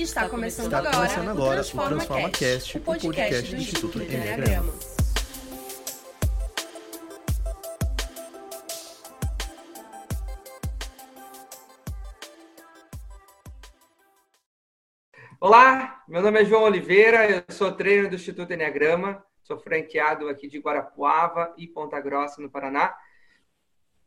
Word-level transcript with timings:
Está 0.00 0.30
começando 0.30 0.64
Está 0.64 0.78
agora, 0.78 0.96
começando 0.96 1.28
agora 1.28 1.50
o 1.50 1.54
Transforma, 1.56 1.96
Transforma 1.96 2.30
Cast, 2.30 2.38
Cast, 2.40 2.78
o 2.78 2.80
podcast, 2.80 3.06
o 3.06 3.12
podcast 3.12 3.54
do 3.54 3.60
Instituto 3.60 4.02
Enneagrama. 4.02 4.72
Olá, 15.38 16.02
meu 16.08 16.22
nome 16.22 16.40
é 16.40 16.44
João 16.46 16.62
Oliveira, 16.62 17.30
eu 17.30 17.44
sou 17.54 17.70
treino 17.70 18.08
do 18.08 18.14
Instituto 18.14 18.54
Enneagrama, 18.54 19.22
sou 19.42 19.58
franqueado 19.58 20.30
aqui 20.30 20.48
de 20.48 20.58
Guarapuava 20.60 21.52
e 21.58 21.68
Ponta 21.68 22.00
Grossa, 22.00 22.40
no 22.40 22.48
Paraná. 22.48 22.96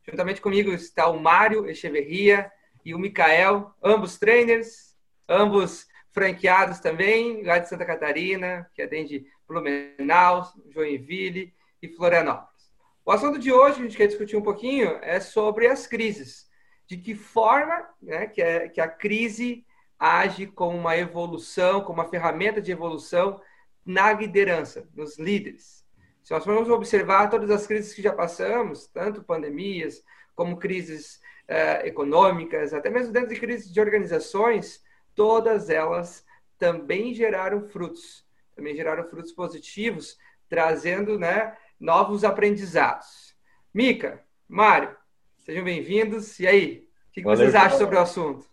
Juntamente 0.02 0.40
comigo 0.40 0.72
está 0.72 1.08
o 1.08 1.20
Mário 1.20 1.68
Echeverria 1.70 2.50
e 2.84 2.92
o 2.96 2.98
Mikael, 2.98 3.72
ambos 3.80 4.18
trainers, 4.18 4.93
ambos 5.28 5.86
franqueados 6.12 6.78
também, 6.78 7.42
lá 7.42 7.58
de 7.58 7.68
Santa 7.68 7.84
Catarina, 7.84 8.70
que 8.74 8.82
atende 8.82 9.26
Blumenau, 9.48 10.52
Joinville 10.70 11.52
e 11.82 11.88
Florianópolis. 11.88 12.72
O 13.04 13.10
assunto 13.10 13.38
de 13.38 13.52
hoje, 13.52 13.80
a 13.80 13.82
gente 13.82 13.96
quer 13.96 14.06
discutir 14.06 14.36
um 14.36 14.42
pouquinho, 14.42 14.98
é 15.02 15.20
sobre 15.20 15.66
as 15.66 15.86
crises. 15.86 16.48
De 16.86 16.96
que 16.96 17.14
forma 17.14 17.88
né, 18.00 18.26
que, 18.26 18.40
é, 18.40 18.68
que 18.68 18.80
a 18.80 18.88
crise 18.88 19.66
age 19.98 20.46
como 20.46 20.76
uma 20.76 20.96
evolução, 20.96 21.80
como 21.80 22.00
uma 22.00 22.08
ferramenta 22.08 22.60
de 22.60 22.72
evolução 22.72 23.40
na 23.84 24.12
liderança, 24.12 24.88
nos 24.94 25.18
líderes. 25.18 25.84
Se 26.22 26.32
nós 26.32 26.44
formos 26.44 26.68
observar 26.68 27.28
todas 27.28 27.50
as 27.50 27.66
crises 27.66 27.92
que 27.92 28.02
já 28.02 28.12
passamos, 28.12 28.86
tanto 28.86 29.22
pandemias 29.22 30.02
como 30.34 30.56
crises 30.56 31.20
eh, 31.46 31.86
econômicas, 31.86 32.72
até 32.72 32.88
mesmo 32.88 33.12
dentro 33.12 33.28
de 33.28 33.40
crises 33.40 33.70
de 33.70 33.80
organizações, 33.80 34.82
todas 35.14 35.70
elas 35.70 36.24
também 36.58 37.14
geraram 37.14 37.68
frutos, 37.68 38.24
também 38.54 38.74
geraram 38.74 39.04
frutos 39.08 39.32
positivos, 39.32 40.16
trazendo 40.48 41.18
né, 41.18 41.54
novos 41.78 42.24
aprendizados. 42.24 43.34
Mica, 43.72 44.22
Mário, 44.48 44.94
sejam 45.38 45.64
bem-vindos. 45.64 46.38
E 46.38 46.46
aí, 46.46 46.88
o 47.08 47.12
que, 47.12 47.20
que 47.20 47.26
vocês 47.26 47.54
acham 47.54 47.78
sobre 47.78 47.96
o 47.96 48.00
assunto? 48.00 48.46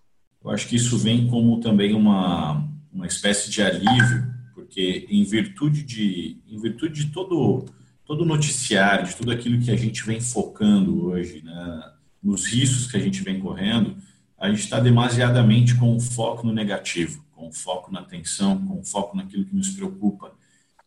Eu 0.44 0.49
acho 0.49 0.67
que 0.67 0.75
isso 0.75 0.97
vem 0.97 1.27
como 1.27 1.59
também 1.59 1.94
uma, 1.94 2.67
uma 2.91 3.05
espécie 3.05 3.49
de 3.52 3.61
alívio, 3.61 4.25
porque 4.55 5.05
em 5.09 5.23
virtude 5.23 5.83
de, 5.83 6.41
em 6.47 6.59
virtude 6.59 7.05
de 7.05 7.11
todo 7.11 7.66
todo 8.11 8.25
noticiário, 8.25 9.08
de 9.08 9.16
tudo 9.16 9.31
aquilo 9.31 9.61
que 9.61 9.71
a 9.71 9.75
gente 9.77 10.03
vem 10.03 10.19
focando 10.19 11.05
hoje, 11.05 11.41
né, 11.43 11.91
nos 12.21 12.45
riscos 12.45 12.91
que 12.91 12.97
a 12.97 12.99
gente 12.99 13.23
vem 13.23 13.39
correndo, 13.39 13.95
a 14.42 14.50
gente 14.50 14.61
está 14.61 14.80
demasiadamente 14.80 15.75
com 15.75 15.95
o 15.95 16.00
foco 16.00 16.47
no 16.47 16.52
negativo, 16.52 17.23
com 17.36 17.50
o 17.50 17.53
foco 17.53 17.92
na 17.92 18.02
tensão, 18.02 18.58
com 18.66 18.80
o 18.80 18.83
foco 18.83 19.16
naquilo 19.16 19.45
que 19.45 19.56
nos 19.56 19.70
preocupa. 19.70 20.33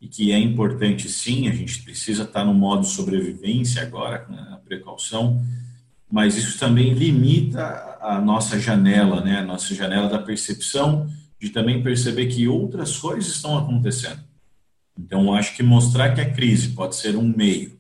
E 0.00 0.08
que 0.08 0.32
é 0.32 0.38
importante, 0.40 1.08
sim, 1.08 1.48
a 1.48 1.54
gente 1.54 1.80
precisa 1.84 2.24
estar 2.24 2.40
tá 2.40 2.44
no 2.44 2.52
modo 2.52 2.84
sobrevivência 2.84 3.80
agora, 3.82 4.26
na 4.28 4.50
né, 4.50 4.58
precaução, 4.64 5.40
mas 6.10 6.36
isso 6.36 6.58
também 6.58 6.94
limita 6.94 7.96
a 8.00 8.20
nossa 8.20 8.58
janela, 8.58 9.20
né? 9.20 9.38
a 9.38 9.44
nossa 9.44 9.72
janela 9.72 10.08
da 10.08 10.18
percepção, 10.18 11.08
de 11.40 11.50
também 11.50 11.80
perceber 11.80 12.26
que 12.26 12.48
outras 12.48 12.96
coisas 12.98 13.32
estão 13.32 13.56
acontecendo. 13.56 14.20
Então, 14.98 15.32
acho 15.32 15.56
que 15.56 15.62
mostrar 15.62 16.12
que 16.12 16.20
a 16.20 16.30
crise 16.30 16.70
pode 16.70 16.96
ser 16.96 17.16
um 17.16 17.32
meio, 17.36 17.78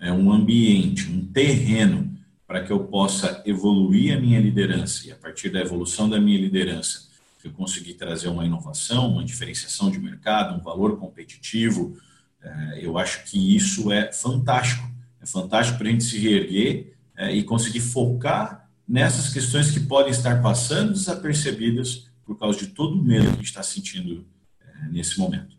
é 0.00 0.12
um 0.12 0.32
ambiente, 0.32 1.08
um 1.08 1.24
terreno 1.26 2.11
para 2.52 2.62
que 2.62 2.70
eu 2.70 2.80
possa 2.80 3.42
evoluir 3.46 4.14
a 4.14 4.20
minha 4.20 4.38
liderança 4.38 5.08
e 5.08 5.10
a 5.10 5.16
partir 5.16 5.48
da 5.48 5.58
evolução 5.58 6.06
da 6.06 6.20
minha 6.20 6.38
liderança, 6.38 7.08
eu 7.42 7.50
conseguir 7.50 7.94
trazer 7.94 8.28
uma 8.28 8.44
inovação, 8.44 9.10
uma 9.10 9.24
diferenciação 9.24 9.90
de 9.90 9.98
mercado, 9.98 10.54
um 10.54 10.62
valor 10.62 10.98
competitivo, 10.98 11.96
é, 12.42 12.84
eu 12.84 12.98
acho 12.98 13.24
que 13.24 13.56
isso 13.56 13.90
é 13.90 14.12
fantástico. 14.12 14.86
É 15.22 15.24
fantástico 15.24 15.78
para 15.78 15.88
a 15.88 15.90
gente 15.92 16.04
se 16.04 16.18
reerguer 16.18 16.94
é, 17.16 17.32
e 17.32 17.42
conseguir 17.42 17.80
focar 17.80 18.68
nessas 18.86 19.32
questões 19.32 19.70
que 19.70 19.80
podem 19.80 20.10
estar 20.10 20.42
passando 20.42 20.92
desapercebidas 20.92 22.10
por 22.22 22.38
causa 22.38 22.58
de 22.58 22.66
todo 22.66 23.00
o 23.00 23.02
medo 23.02 23.28
que 23.28 23.30
a 23.30 23.36
gente 23.36 23.44
está 23.46 23.62
sentindo 23.62 24.26
é, 24.60 24.88
nesse 24.88 25.18
momento. 25.18 25.56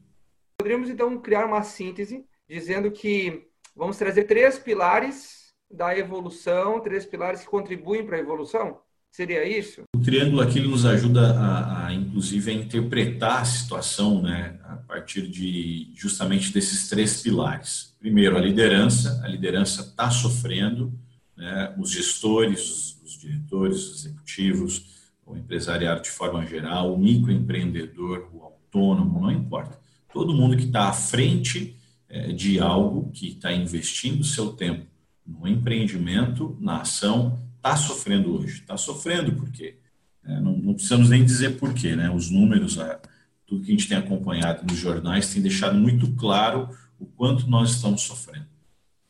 Poderíamos 0.59 0.91
então 0.91 1.19
criar 1.19 1.47
uma 1.47 1.63
síntese 1.63 2.23
dizendo 2.47 2.91
que 2.91 3.47
vamos 3.75 3.97
trazer 3.97 4.25
três 4.25 4.59
pilares 4.59 5.42
da 5.73 5.97
evolução, 5.97 6.79
três 6.79 7.05
pilares 7.05 7.41
que 7.41 7.47
contribuem 7.47 8.05
para 8.05 8.17
a 8.17 8.19
evolução? 8.19 8.77
Seria 9.11 9.47
isso? 9.47 9.83
O 9.95 10.01
triângulo 10.01 10.41
aqui 10.41 10.59
nos 10.59 10.85
ajuda 10.85 11.37
a, 11.39 11.85
a, 11.85 11.93
inclusive, 11.93 12.49
a 12.49 12.53
interpretar 12.53 13.41
a 13.41 13.45
situação, 13.45 14.21
né, 14.23 14.59
a 14.63 14.75
partir 14.75 15.27
de 15.27 15.91
justamente 15.93 16.51
desses 16.51 16.89
três 16.89 17.21
pilares. 17.21 17.95
Primeiro, 17.99 18.35
a 18.35 18.39
liderança. 18.39 19.21
A 19.23 19.27
liderança 19.27 19.81
está 19.81 20.09
sofrendo, 20.09 20.91
né, 21.37 21.75
os 21.77 21.91
gestores, 21.91 22.97
os, 23.03 23.19
diretores, 23.19 23.77
os 23.77 24.05
executivos, 24.05 25.11
o 25.25 25.37
empresariado 25.37 26.01
de 26.01 26.09
forma 26.09 26.45
geral, 26.45 26.93
o 26.93 26.97
microempreendedor, 26.97 28.29
o 28.33 28.41
autônomo, 28.41 29.21
não 29.21 29.31
importa. 29.31 29.79
Todo 30.11 30.33
mundo 30.33 30.57
que 30.57 30.65
está 30.65 30.89
à 30.89 30.93
frente 30.93 31.77
é, 32.09 32.31
de 32.31 32.59
algo, 32.59 33.11
que 33.11 33.29
está 33.29 33.53
investindo 33.53 34.23
seu 34.23 34.53
tempo 34.53 34.92
no 35.25 35.47
empreendimento, 35.47 36.57
na 36.59 36.81
ação, 36.81 37.39
está 37.57 37.75
sofrendo 37.75 38.37
hoje. 38.37 38.59
Está 38.59 38.77
sofrendo 38.77 39.33
porque 39.33 39.77
é, 40.25 40.39
não, 40.39 40.57
não, 40.57 40.73
precisamos 40.73 41.09
nem 41.09 41.23
dizer 41.23 41.57
porquê, 41.57 41.95
né? 41.95 42.09
Os 42.09 42.29
números, 42.29 42.79
a, 42.79 42.99
tudo 43.45 43.63
que 43.63 43.71
a 43.71 43.75
gente 43.75 43.87
tem 43.87 43.97
acompanhado 43.97 44.65
nos 44.65 44.77
jornais 44.77 45.33
tem 45.33 45.41
deixado 45.41 45.77
muito 45.77 46.11
claro 46.11 46.69
o 46.99 47.05
quanto 47.05 47.49
nós 47.49 47.71
estamos 47.71 48.01
sofrendo. 48.01 48.47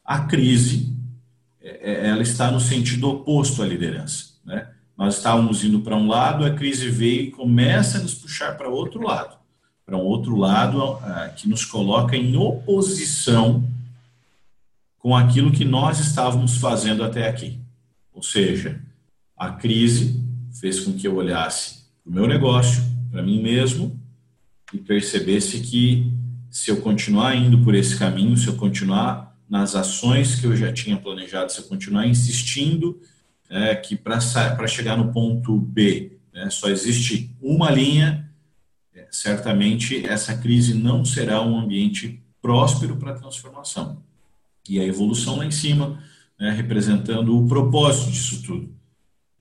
A 0.03 0.21
crise 0.21 0.95
é, 1.61 2.07
ela 2.07 2.21
está 2.21 2.51
no 2.51 2.59
sentido 2.59 3.09
oposto 3.09 3.61
à 3.63 3.65
liderança. 3.65 4.33
Né? 4.45 4.67
Nós 4.97 5.17
estávamos 5.17 5.63
indo 5.63 5.81
para 5.81 5.95
um 5.95 6.07
lado, 6.07 6.45
a 6.45 6.51
crise 6.51 6.89
veio 6.89 7.21
e 7.21 7.31
começa 7.31 7.97
a 7.97 8.01
nos 8.01 8.13
puxar 8.13 8.55
para 8.57 8.69
outro 8.69 9.01
lado, 9.01 9.37
para 9.85 9.97
um 9.97 10.01
outro 10.01 10.35
lado 10.35 10.99
que 11.35 11.49
nos 11.49 11.65
coloca 11.65 12.15
em 12.15 12.35
oposição 12.37 13.67
com 15.03 15.13
aquilo 15.13 15.51
que 15.51 15.65
nós 15.65 15.99
estávamos 15.99 16.55
fazendo 16.55 17.03
até 17.03 17.27
aqui. 17.27 17.59
Ou 18.13 18.23
seja, 18.23 18.81
a 19.35 19.51
crise 19.51 20.23
fez 20.61 20.79
com 20.79 20.93
que 20.93 21.05
eu 21.05 21.17
olhasse 21.17 21.83
para 22.01 22.09
o 22.09 22.13
meu 22.13 22.25
negócio, 22.25 22.81
para 23.11 23.21
mim 23.21 23.41
mesmo, 23.41 23.99
e 24.73 24.77
percebesse 24.77 25.59
que 25.59 26.09
se 26.49 26.71
eu 26.71 26.79
continuar 26.79 27.35
indo 27.35 27.61
por 27.65 27.75
esse 27.75 27.99
caminho, 27.99 28.37
se 28.37 28.47
eu 28.47 28.55
continuar 28.55 29.37
nas 29.49 29.75
ações 29.75 30.35
que 30.35 30.47
eu 30.47 30.55
já 30.55 30.71
tinha 30.71 30.95
planejado, 30.95 31.51
se 31.51 31.59
eu 31.59 31.65
continuar 31.65 32.07
insistindo 32.07 33.01
é, 33.49 33.75
que 33.75 33.97
para 33.97 34.21
chegar 34.67 34.95
no 34.95 35.11
ponto 35.11 35.59
B 35.59 36.17
né, 36.33 36.49
só 36.49 36.69
existe 36.69 37.35
uma 37.41 37.69
linha, 37.69 38.31
é, 38.95 39.05
certamente 39.11 40.05
essa 40.07 40.37
crise 40.37 40.73
não 40.73 41.03
será 41.03 41.41
um 41.41 41.59
ambiente 41.59 42.23
próspero 42.41 42.95
para 42.95 43.13
transformação. 43.13 44.01
E 44.67 44.79
a 44.79 44.83
evolução 44.83 45.37
lá 45.37 45.45
em 45.45 45.51
cima, 45.51 46.01
né, 46.39 46.51
representando 46.51 47.37
o 47.37 47.47
propósito 47.47 48.11
disso 48.11 48.43
tudo. 48.43 48.75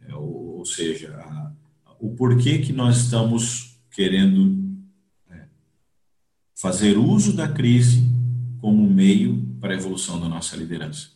É, 0.01 0.15
ou, 0.15 0.59
ou, 0.59 0.65
seja, 0.65 1.15
a, 1.17 1.53
o 2.01 2.15
porquê 2.15 2.59
que 2.59 2.73
nós 2.73 2.99
estamos 2.99 3.81
querendo 3.91 4.57
é, 5.31 5.47
fazer 6.55 6.97
uso 6.99 7.37
da 7.37 7.49
crise 7.49 8.03
como 8.61 8.89
meio 8.89 9.43
para 9.61 9.73
a 9.73 9.77
evolução 9.77 10.21
da 10.21 10.29
nossa 10.29 10.57
liderança. 10.57 11.11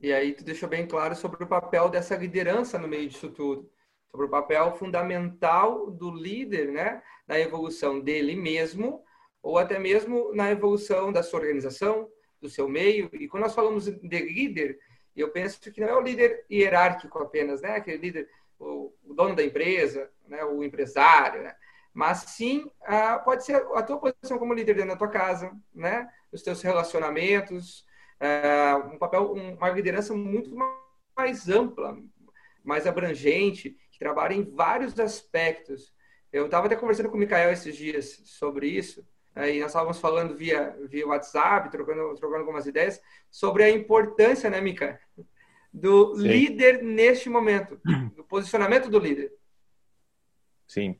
E 0.00 0.12
aí 0.12 0.32
tu 0.32 0.44
deixou 0.44 0.68
bem 0.68 0.86
claro 0.86 1.16
sobre 1.16 1.42
o 1.42 1.46
papel 1.46 1.88
dessa 1.88 2.16
liderança 2.16 2.78
no 2.78 2.86
meio 2.86 3.08
disso 3.08 3.30
tudo, 3.30 3.70
sobre 4.10 4.26
o 4.26 4.30
papel 4.30 4.76
fundamental 4.76 5.90
do 5.90 6.10
líder, 6.10 6.70
né, 6.70 7.02
na 7.26 7.38
evolução 7.38 8.00
dele 8.00 8.36
mesmo 8.36 9.02
ou 9.42 9.58
até 9.58 9.78
mesmo 9.78 10.34
na 10.34 10.50
evolução 10.50 11.12
da 11.12 11.22
sua 11.22 11.40
organização, 11.40 12.08
do 12.44 12.50
seu 12.50 12.68
meio. 12.68 13.10
E 13.12 13.26
quando 13.26 13.44
nós 13.44 13.54
falamos 13.54 13.86
de 13.86 14.18
líder, 14.20 14.78
eu 15.16 15.30
penso 15.30 15.60
que 15.72 15.80
não 15.80 15.88
é 15.88 15.96
o 15.96 16.00
líder 16.00 16.44
hierárquico 16.50 17.18
apenas, 17.18 17.62
né, 17.62 17.76
aquele 17.76 17.98
líder, 17.98 18.28
o, 18.58 18.92
o 19.04 19.14
dono 19.14 19.34
da 19.34 19.42
empresa, 19.42 20.10
né, 20.28 20.44
o 20.44 20.62
empresário, 20.62 21.42
né? 21.42 21.54
mas 21.92 22.18
sim 22.18 22.68
ah, 22.82 23.18
pode 23.18 23.44
ser 23.44 23.56
a 23.74 23.82
tua 23.82 23.98
posição 23.98 24.36
como 24.38 24.52
líder 24.52 24.74
dentro 24.74 24.90
da 24.90 24.96
tua 24.96 25.08
casa, 25.08 25.56
né? 25.72 26.08
Os 26.32 26.42
teus 26.42 26.60
relacionamentos, 26.60 27.86
ah, 28.18 28.90
um 28.92 28.98
papel, 28.98 29.32
uma 29.32 29.70
liderança 29.70 30.12
muito 30.12 30.50
mais 31.16 31.48
ampla, 31.48 31.96
mais 32.64 32.84
abrangente, 32.84 33.76
que 33.92 33.98
trabalha 33.98 34.34
em 34.34 34.42
vários 34.42 34.98
aspectos. 34.98 35.94
Eu 36.32 36.46
estava 36.46 36.66
até 36.66 36.74
conversando 36.74 37.08
com 37.10 37.16
o 37.16 37.20
Mikael 37.20 37.52
esses 37.52 37.76
dias 37.76 38.20
sobre 38.24 38.66
isso? 38.66 39.06
E 39.36 39.60
nós 39.60 39.70
estávamos 39.70 39.98
falando 39.98 40.36
via, 40.36 40.76
via 40.88 41.06
WhatsApp, 41.06 41.70
trocando, 41.70 42.14
trocando 42.14 42.40
algumas 42.40 42.66
ideias, 42.66 43.00
sobre 43.30 43.64
a 43.64 43.70
importância, 43.70 44.48
né, 44.48 44.60
Mika, 44.60 45.00
do 45.72 46.14
Sim. 46.16 46.28
líder 46.28 46.82
neste 46.82 47.28
momento, 47.28 47.80
do 48.14 48.22
posicionamento 48.24 48.88
do 48.88 48.98
líder. 48.98 49.32
sim. 50.66 50.96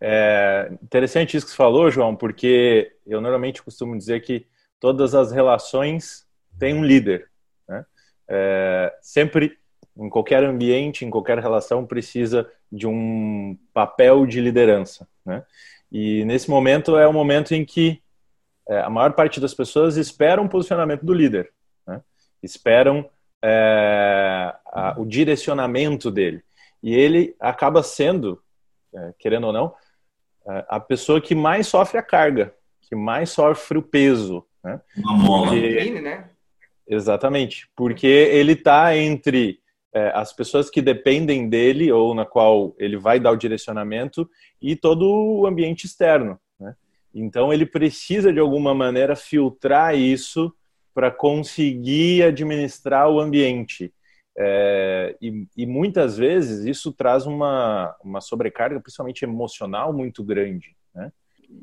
É 0.00 0.68
interessante 0.82 1.36
isso 1.36 1.46
que 1.46 1.52
você 1.52 1.56
falou, 1.56 1.90
João, 1.90 2.14
porque 2.14 2.92
eu 3.06 3.20
normalmente 3.20 3.62
costumo 3.62 3.96
dizer 3.96 4.20
que 4.20 4.46
todas 4.78 5.14
as 5.14 5.32
relações 5.32 6.26
têm 6.58 6.74
um 6.74 6.84
líder. 6.84 7.30
Né? 7.66 7.84
É, 8.28 8.94
sempre, 9.00 9.58
em 9.96 10.10
qualquer 10.10 10.44
ambiente, 10.44 11.04
em 11.04 11.10
qualquer 11.10 11.38
relação, 11.38 11.86
precisa 11.86 12.50
de 12.70 12.86
um 12.86 13.58
papel 13.72 14.26
de 14.26 14.40
liderança. 14.40 15.08
Né? 15.24 15.42
E 15.90 16.24
nesse 16.24 16.50
momento 16.50 16.96
é 16.96 17.06
o 17.06 17.12
momento 17.12 17.54
em 17.54 17.64
que 17.64 18.02
é, 18.68 18.80
a 18.80 18.90
maior 18.90 19.12
parte 19.12 19.40
das 19.40 19.54
pessoas 19.54 19.96
esperam 19.96 20.44
o 20.44 20.48
posicionamento 20.48 21.04
do 21.04 21.14
líder, 21.14 21.52
né? 21.86 22.02
esperam 22.42 23.08
é, 23.42 24.52
a, 24.66 24.94
o 24.98 25.04
direcionamento 25.04 26.10
dele. 26.10 26.42
E 26.82 26.94
ele 26.94 27.34
acaba 27.38 27.82
sendo, 27.82 28.42
é, 28.94 29.14
querendo 29.18 29.46
ou 29.46 29.52
não, 29.52 29.74
é, 30.48 30.64
a 30.68 30.80
pessoa 30.80 31.20
que 31.20 31.34
mais 31.34 31.66
sofre 31.66 31.98
a 31.98 32.02
carga, 32.02 32.54
que 32.82 32.94
mais 32.96 33.30
sofre 33.30 33.78
o 33.78 33.82
peso. 33.82 34.44
Né? 34.62 34.80
Uma 34.96 35.12
mola. 35.12 35.50
Porque, 35.50 36.00
né? 36.00 36.30
Exatamente, 36.88 37.68
porque 37.74 38.06
ele 38.06 38.52
está 38.52 38.96
entre 38.96 39.60
é, 39.96 40.12
as 40.14 40.30
pessoas 40.30 40.68
que 40.68 40.82
dependem 40.82 41.48
dele 41.48 41.90
ou 41.90 42.14
na 42.14 42.26
qual 42.26 42.76
ele 42.78 42.98
vai 42.98 43.18
dar 43.18 43.30
o 43.30 43.36
direcionamento 43.36 44.28
e 44.60 44.76
todo 44.76 45.06
o 45.08 45.46
ambiente 45.46 45.86
externo. 45.86 46.38
Né? 46.60 46.76
Então 47.14 47.50
ele 47.50 47.64
precisa 47.64 48.30
de 48.30 48.38
alguma 48.38 48.74
maneira 48.74 49.16
filtrar 49.16 49.96
isso 49.96 50.54
para 50.92 51.10
conseguir 51.10 52.24
administrar 52.24 53.08
o 53.08 53.18
ambiente. 53.18 53.90
É, 54.38 55.16
e, 55.18 55.46
e, 55.56 55.64
muitas 55.64 56.18
vezes 56.18 56.66
isso 56.66 56.92
traz 56.92 57.24
uma, 57.24 57.96
uma 58.04 58.20
sobrecarga, 58.20 58.78
principalmente 58.78 59.24
emocional, 59.24 59.94
muito 59.94 60.22
grande. 60.22 60.76
Né? 60.94 61.10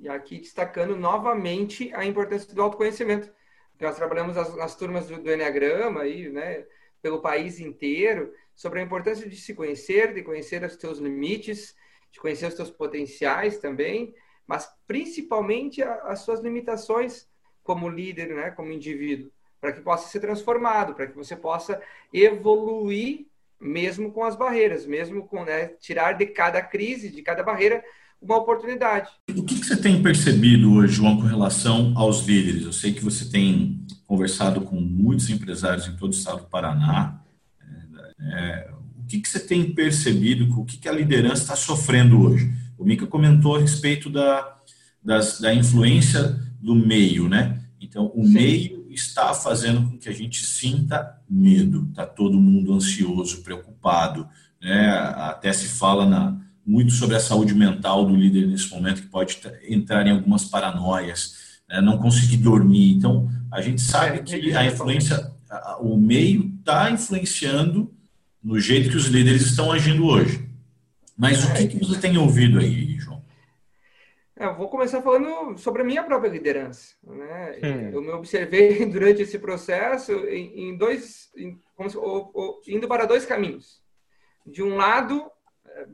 E 0.01 0.09
aqui 0.09 0.39
destacando 0.39 0.95
novamente 0.95 1.93
a 1.93 2.03
importância 2.03 2.51
do 2.51 2.63
autoconhecimento. 2.63 3.31
Nós 3.79 3.95
trabalhamos 3.95 4.37
as, 4.37 4.57
as 4.57 4.75
turmas 4.75 5.07
do, 5.07 5.21
do 5.21 5.31
Enneagrama 5.31 6.03
né, 6.03 6.65
pelo 7.03 7.21
país 7.21 7.59
inteiro, 7.59 8.33
sobre 8.55 8.79
a 8.79 8.83
importância 8.83 9.29
de 9.29 9.35
se 9.35 9.53
conhecer, 9.53 10.13
de 10.13 10.23
conhecer 10.23 10.63
os 10.63 10.75
teus 10.75 10.97
limites, 10.97 11.75
de 12.11 12.19
conhecer 12.19 12.47
os 12.47 12.55
teus 12.55 12.71
potenciais 12.71 13.59
também, 13.59 14.15
mas 14.47 14.67
principalmente 14.87 15.83
as 15.83 16.21
suas 16.21 16.39
limitações 16.39 17.29
como 17.61 17.87
líder, 17.87 18.29
né, 18.29 18.49
como 18.51 18.71
indivíduo 18.71 19.31
para 19.63 19.71
que 19.71 19.79
possa 19.79 20.09
ser 20.09 20.19
transformado, 20.19 20.93
para 20.93 21.07
que 21.07 21.15
você 21.15 21.37
possa 21.37 21.81
evoluir 22.11 23.27
mesmo 23.57 24.11
com 24.11 24.25
as 24.25 24.35
barreiras, 24.35 24.85
mesmo 24.85 25.25
com 25.25 25.45
né, 25.45 25.67
tirar 25.79 26.17
de 26.17 26.25
cada 26.25 26.61
crise, 26.61 27.09
de 27.09 27.21
cada 27.21 27.41
barreira, 27.41 27.81
uma 28.23 28.37
oportunidade. 28.37 29.09
O 29.29 29.43
que, 29.43 29.59
que, 29.59 29.65
você 29.65 29.75
tem 29.75 30.01
percebido 30.01 30.73
hoje, 30.73 30.93
João, 30.93 31.17
com 31.17 31.23
relação 31.23 31.93
aos 31.95 32.25
líderes? 32.25 32.63
Eu 32.63 32.73
sei 32.73 32.93
que 32.93 33.03
você 33.03 33.25
tem 33.25 33.85
conversado 34.07 34.61
com 34.61 34.79
muitos 34.79 35.29
empresários 35.29 35.87
em 35.87 35.95
todo 35.95 36.11
o 36.11 36.15
estado 36.15 36.39
do 36.39 36.47
Paraná. 36.47 37.21
É, 38.19 38.69
o 38.97 39.05
que, 39.05 39.19
que, 39.19 39.27
você 39.27 39.39
tem 39.39 39.73
percebido? 39.73 40.59
O 40.59 40.65
que, 40.65 40.77
que 40.77 40.87
a 40.87 40.93
liderança 40.93 41.41
está 41.41 41.55
sofrendo 41.55 42.21
hoje? 42.21 42.51
O 42.77 42.85
Mica 42.85 43.05
comentou 43.05 43.55
a 43.55 43.59
respeito 43.59 44.09
da, 44.09 44.57
das, 45.03 45.39
da 45.39 45.53
influência 45.53 46.39
do 46.61 46.73
meio, 46.73 47.27
né? 47.27 47.59
Então, 47.79 48.11
o 48.15 48.25
Sim. 48.25 48.33
meio 48.33 48.87
está 48.89 49.33
fazendo 49.33 49.89
com 49.89 49.97
que 49.97 50.07
a 50.07 50.13
gente 50.13 50.45
sinta 50.45 51.19
medo, 51.29 51.87
está 51.89 52.05
todo 52.05 52.39
mundo 52.39 52.73
ansioso, 52.73 53.43
preocupado, 53.43 54.27
né? 54.61 54.89
até 54.89 55.51
se 55.51 55.67
fala 55.67 56.05
na, 56.05 56.39
muito 56.65 56.91
sobre 56.93 57.15
a 57.15 57.19
saúde 57.19 57.53
mental 57.53 58.05
do 58.05 58.15
líder 58.15 58.47
nesse 58.47 58.69
momento, 58.69 59.01
que 59.01 59.07
pode 59.07 59.39
entrar 59.67 60.05
em 60.07 60.11
algumas 60.11 60.45
paranoias, 60.45 61.59
né? 61.67 61.81
não 61.81 61.97
conseguir 61.97 62.37
dormir. 62.37 62.93
Então, 62.93 63.29
a 63.51 63.61
gente 63.61 63.81
sabe 63.81 64.23
que 64.23 64.55
a 64.55 64.65
influência, 64.65 65.31
o 65.79 65.97
meio 65.97 66.51
está 66.59 66.89
influenciando 66.89 67.93
no 68.41 68.59
jeito 68.59 68.89
que 68.89 68.97
os 68.97 69.07
líderes 69.07 69.41
estão 69.41 69.71
agindo 69.71 70.05
hoje. 70.05 70.49
Mas 71.17 71.43
o 71.43 71.53
que, 71.53 71.67
que 71.67 71.79
você 71.79 71.99
tem 71.99 72.17
ouvido 72.17 72.59
aí, 72.59 72.97
João? 72.97 73.23
É, 74.35 74.45
eu 74.45 74.55
vou 74.55 74.67
começar 74.67 75.01
falando 75.01 75.57
sobre 75.57 75.83
a 75.83 75.85
minha 75.85 76.03
própria 76.03 76.29
liderança. 76.29 76.95
Né? 77.03 77.59
Eu 77.93 78.01
me 78.01 78.09
observei 78.11 78.83
durante 78.87 79.21
esse 79.21 79.37
processo 79.37 80.11
em, 80.11 80.69
em 80.69 80.77
dois, 80.77 81.29
em, 81.37 81.59
se, 81.87 81.97
ou, 81.97 82.31
ou, 82.33 82.61
indo 82.67 82.87
para 82.87 83.05
dois 83.05 83.25
caminhos. 83.25 83.81
De 84.45 84.63
um 84.63 84.75
lado, 84.75 85.31
é, 85.75 85.85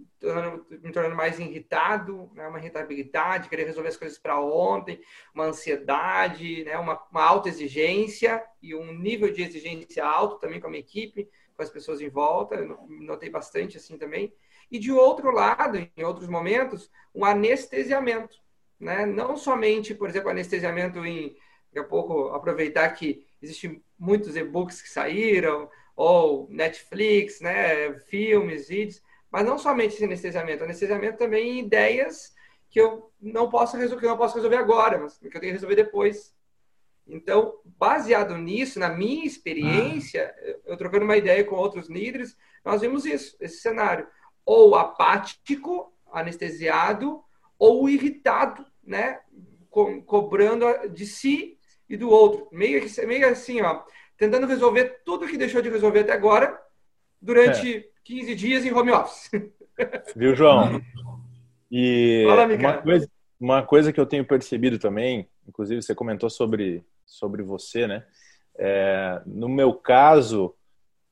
me 0.81 0.91
tornando 0.91 1.15
mais 1.15 1.39
irritado, 1.39 2.29
né? 2.33 2.47
uma 2.47 2.59
irritabilidade, 2.59 3.49
querer 3.49 3.65
resolver 3.65 3.89
as 3.89 3.97
coisas 3.97 4.17
para 4.17 4.39
ontem, 4.39 5.01
uma 5.33 5.45
ansiedade, 5.45 6.63
né? 6.63 6.77
uma, 6.77 7.01
uma 7.11 7.23
alta 7.23 7.49
exigência 7.49 8.43
e 8.61 8.75
um 8.75 8.93
nível 8.93 9.31
de 9.31 9.43
exigência 9.43 10.05
alto 10.05 10.39
também 10.39 10.59
com 10.59 10.67
a 10.67 10.69
minha 10.69 10.81
equipe, 10.81 11.29
com 11.55 11.63
as 11.63 11.69
pessoas 11.69 12.01
em 12.01 12.09
volta. 12.09 12.55
Eu 12.55 12.85
notei 12.87 13.29
bastante 13.29 13.77
assim 13.77 13.97
também 13.97 14.33
e 14.71 14.77
de 14.77 14.91
outro 14.91 15.31
lado, 15.31 15.77
em 15.77 16.03
outros 16.03 16.27
momentos, 16.27 16.91
um 17.13 17.25
anestesiamento, 17.25 18.37
né? 18.79 19.05
Não 19.05 19.35
somente, 19.35 19.95
por 19.95 20.09
exemplo, 20.09 20.29
anestesiamento 20.29 21.03
em 21.05 21.35
daqui 21.71 21.79
a 21.79 21.83
pouco 21.83 22.29
aproveitar 22.29 22.89
que 22.91 23.25
existem 23.41 23.83
muitos 23.97 24.35
e-books 24.35 24.81
que 24.81 24.89
saíram 24.89 25.69
ou 25.95 26.47
Netflix, 26.49 27.41
né, 27.41 27.93
filmes, 27.99 28.69
vídeos, 28.69 29.03
mas 29.31 29.45
não 29.45 29.57
somente 29.57 29.95
esse 29.95 30.05
anestesiamento, 30.05 30.63
anestesiamento 30.63 31.17
também 31.17 31.49
em 31.49 31.59
ideias 31.59 32.33
que 32.69 32.79
eu 32.79 33.11
não 33.19 33.49
posso 33.49 33.77
resolver, 33.77 33.99
que 34.01 34.05
eu 34.05 34.11
não 34.11 34.17
posso 34.17 34.35
resolver 34.35 34.57
agora, 34.57 34.97
mas 34.97 35.17
que 35.17 35.27
eu 35.27 35.31
tenho 35.31 35.41
que 35.41 35.51
resolver 35.51 35.75
depois. 35.75 36.33
Então, 37.07 37.59
baseado 37.63 38.37
nisso, 38.37 38.79
na 38.79 38.89
minha 38.89 39.25
experiência, 39.25 40.33
ah. 40.37 40.55
eu 40.67 40.77
trocando 40.77 41.05
uma 41.05 41.17
ideia 41.17 41.43
com 41.43 41.55
outros 41.55 41.89
líderes, 41.89 42.37
nós 42.63 42.81
vimos 42.81 43.05
isso, 43.05 43.35
esse 43.39 43.57
cenário 43.57 44.07
ou 44.45 44.75
apático, 44.75 45.93
anestesiado, 46.11 47.23
ou 47.57 47.89
irritado, 47.89 48.65
né? 48.83 49.19
Co 49.69 50.01
cobrando 50.03 50.65
de 50.89 51.05
si 51.05 51.59
e 51.87 51.95
do 51.95 52.09
outro. 52.09 52.47
Meio, 52.51 52.83
meio 53.05 53.29
assim, 53.29 53.61
ó, 53.61 53.83
tentando 54.17 54.47
resolver 54.47 55.01
tudo 55.05 55.27
que 55.27 55.37
deixou 55.37 55.61
de 55.61 55.69
resolver 55.69 55.99
até 55.99 56.13
agora 56.13 56.59
durante 57.21 57.77
é. 57.77 57.89
15 58.09 58.33
dias 58.33 58.65
em 58.65 58.73
home 58.73 58.91
office. 58.91 59.29
Viu, 60.15 60.35
João? 60.35 60.81
E 61.71 62.25
Fala, 62.27 62.47
uma, 62.47 62.73
coisa, 62.81 63.09
uma 63.39 63.63
coisa 63.63 63.93
que 63.93 63.99
eu 63.99 64.05
tenho 64.07 64.25
percebido 64.25 64.79
também, 64.79 65.29
inclusive 65.47 65.83
você 65.83 65.93
comentou 65.93 66.27
sobre, 66.27 66.83
sobre 67.05 67.43
você, 67.43 67.85
né? 67.85 68.03
É, 68.57 69.21
no 69.27 69.47
meu 69.47 69.73
caso, 69.73 70.55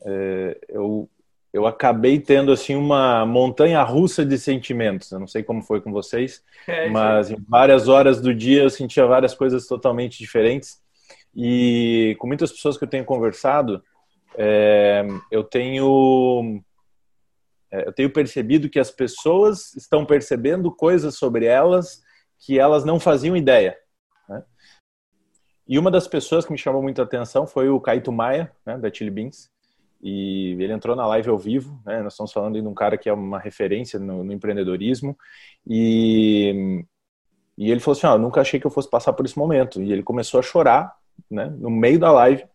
é, 0.03 0.59
eu 0.67 1.07
eu 1.53 1.65
acabei 1.65 2.19
tendo 2.19 2.51
assim 2.51 2.75
uma 2.75 3.25
montanha 3.25 3.81
russa 3.81 4.23
de 4.23 4.37
sentimentos. 4.37 5.11
Eu 5.11 5.19
não 5.19 5.27
sei 5.27 5.41
como 5.41 5.63
foi 5.63 5.81
com 5.81 5.91
vocês, 5.91 6.43
é, 6.67 6.89
mas 6.89 7.31
em 7.31 7.37
várias 7.47 7.87
horas 7.87 8.21
do 8.21 8.33
dia 8.33 8.63
eu 8.63 8.69
sentia 8.69 9.07
várias 9.07 9.33
coisas 9.33 9.65
totalmente 9.65 10.19
diferentes. 10.19 10.79
E 11.35 12.15
com 12.19 12.27
muitas 12.27 12.51
pessoas 12.51 12.77
que 12.77 12.83
eu 12.83 12.87
tenho 12.87 13.05
conversado, 13.05 13.81
é, 14.37 15.07
eu 15.31 15.43
tenho 15.43 16.61
eu 17.71 17.93
tenho 17.93 18.11
percebido 18.11 18.69
que 18.69 18.79
as 18.79 18.91
pessoas 18.91 19.75
estão 19.75 20.05
percebendo 20.05 20.71
coisas 20.71 21.15
sobre 21.15 21.45
elas 21.45 22.01
que 22.39 22.59
elas 22.59 22.85
não 22.85 22.99
faziam 22.99 23.35
ideia. 23.35 23.77
Né? 24.29 24.43
E 25.67 25.79
uma 25.79 25.91
das 25.91 26.07
pessoas 26.07 26.45
que 26.45 26.51
me 26.51 26.57
chamou 26.57 26.81
muita 26.81 27.03
atenção 27.03 27.47
foi 27.47 27.69
o 27.69 27.79
Kaito 27.79 28.11
Maia, 28.11 28.51
né, 28.65 28.77
da 28.77 28.93
Chili 28.93 29.09
Beans 29.09 29.49
e 30.01 30.55
ele 30.59 30.73
entrou 30.73 30.95
na 30.95 31.07
live 31.07 31.29
ao 31.29 31.37
vivo, 31.37 31.81
né? 31.85 32.01
Nós 32.01 32.13
estamos 32.13 32.31
falando 32.31 32.61
de 32.61 32.67
um 32.67 32.73
cara 32.73 32.97
que 32.97 33.09
é 33.09 33.13
uma 33.13 33.39
referência 33.39 33.99
no, 33.99 34.23
no 34.23 34.31
empreendedorismo 34.31 35.17
e, 35.65 36.83
e 37.57 37.71
ele 37.71 37.79
falou 37.79 37.97
assim, 37.97 38.07
oh, 38.07 38.17
nunca 38.17 38.41
achei 38.41 38.59
que 38.59 38.67
eu 38.67 38.71
fosse 38.71 38.89
passar 38.89 39.13
por 39.13 39.25
esse 39.25 39.37
momento. 39.37 39.81
E 39.81 39.91
ele 39.91 40.03
começou 40.03 40.39
a 40.39 40.43
chorar, 40.43 40.93
né? 41.29 41.51
No 41.57 41.69
meio 41.69 41.99
da 41.99 42.11
live, 42.11 42.45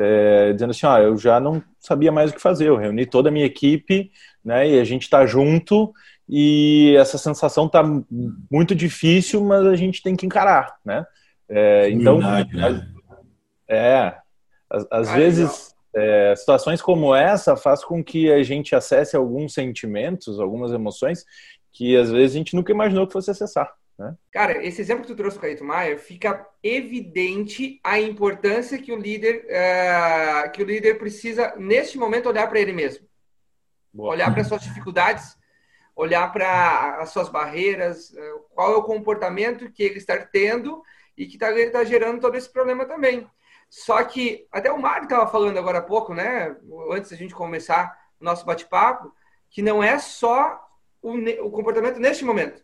é, 0.00 0.52
dizendo 0.52 0.70
assim, 0.70 0.86
ó, 0.86 0.94
oh, 0.94 0.98
eu 0.98 1.18
já 1.18 1.40
não 1.40 1.60
sabia 1.80 2.12
mais 2.12 2.30
o 2.30 2.34
que 2.34 2.40
fazer. 2.40 2.68
Eu 2.68 2.76
reuni 2.76 3.04
toda 3.04 3.28
a 3.28 3.32
minha 3.32 3.44
equipe, 3.44 4.12
né? 4.44 4.68
E 4.68 4.78
a 4.78 4.84
gente 4.84 5.02
está 5.02 5.26
junto 5.26 5.92
e 6.28 6.94
essa 6.96 7.18
sensação 7.18 7.68
tá 7.68 7.82
muito 8.48 8.74
difícil, 8.76 9.44
mas 9.44 9.66
a 9.66 9.74
gente 9.74 10.00
tem 10.00 10.14
que 10.14 10.24
encarar, 10.24 10.76
né? 10.84 11.04
É, 11.48 11.90
então, 11.90 12.18
Verdade, 12.18 12.56
né? 12.56 12.88
é, 13.66 14.14
às, 14.70 14.86
às 14.90 15.10
vezes 15.10 15.74
é, 15.96 16.34
situações 16.36 16.80
como 16.80 17.14
essa 17.14 17.56
faz 17.56 17.82
com 17.82 18.04
que 18.04 18.30
a 18.30 18.42
gente 18.42 18.76
acesse 18.76 19.16
alguns 19.16 19.54
sentimentos, 19.54 20.38
algumas 20.38 20.70
emoções 20.70 21.24
que 21.72 21.96
às 21.96 22.10
vezes 22.10 22.36
a 22.36 22.38
gente 22.38 22.54
nunca 22.54 22.70
imaginou 22.70 23.06
que 23.06 23.12
fosse 23.12 23.30
acessar. 23.30 23.72
Né? 23.98 24.16
Cara, 24.30 24.64
esse 24.64 24.80
exemplo 24.80 25.02
que 25.02 25.08
tu 25.08 25.16
trouxe, 25.16 25.38
Caíto 25.38 25.64
Maia, 25.64 25.98
fica 25.98 26.46
evidente 26.62 27.80
a 27.82 27.98
importância 27.98 28.80
que 28.80 28.92
o 28.92 28.96
líder 28.96 29.44
uh, 29.46 30.50
que 30.52 30.62
o 30.62 30.66
líder 30.66 30.98
precisa 30.98 31.54
neste 31.56 31.98
momento 31.98 32.28
olhar 32.28 32.46
para 32.48 32.60
ele 32.60 32.72
mesmo, 32.72 33.06
Boa. 33.92 34.10
olhar 34.10 34.32
para 34.32 34.44
suas 34.44 34.62
dificuldades, 34.62 35.36
olhar 35.96 36.32
para 36.32 36.98
as 37.00 37.10
suas 37.10 37.28
barreiras, 37.28 38.14
eh, 38.14 38.34
qual 38.50 38.72
é 38.72 38.76
o 38.76 38.84
comportamento 38.84 39.68
que 39.72 39.82
ele 39.82 39.98
está 39.98 40.16
tendo 40.16 40.80
e 41.16 41.26
que 41.26 41.34
está 41.34 41.48
tá 41.72 41.82
gerando 41.82 42.20
todo 42.20 42.36
esse 42.36 42.48
problema 42.48 42.86
também. 42.86 43.28
Só 43.68 44.04
que, 44.04 44.46
até 44.52 44.70
o 44.70 44.80
Mário 44.80 45.04
estava 45.04 45.26
falando 45.26 45.58
agora 45.58 45.78
há 45.78 45.82
pouco, 45.82 46.14
né, 46.14 46.56
antes 46.92 47.10
da 47.10 47.16
gente 47.16 47.34
começar 47.34 47.98
o 48.20 48.24
nosso 48.24 48.46
bate-papo, 48.46 49.12
que 49.50 49.60
não 49.60 49.82
é 49.82 49.98
só 49.98 50.64
o, 51.02 51.14
o 51.44 51.50
comportamento 51.50 51.98
neste 51.98 52.24
momento, 52.24 52.62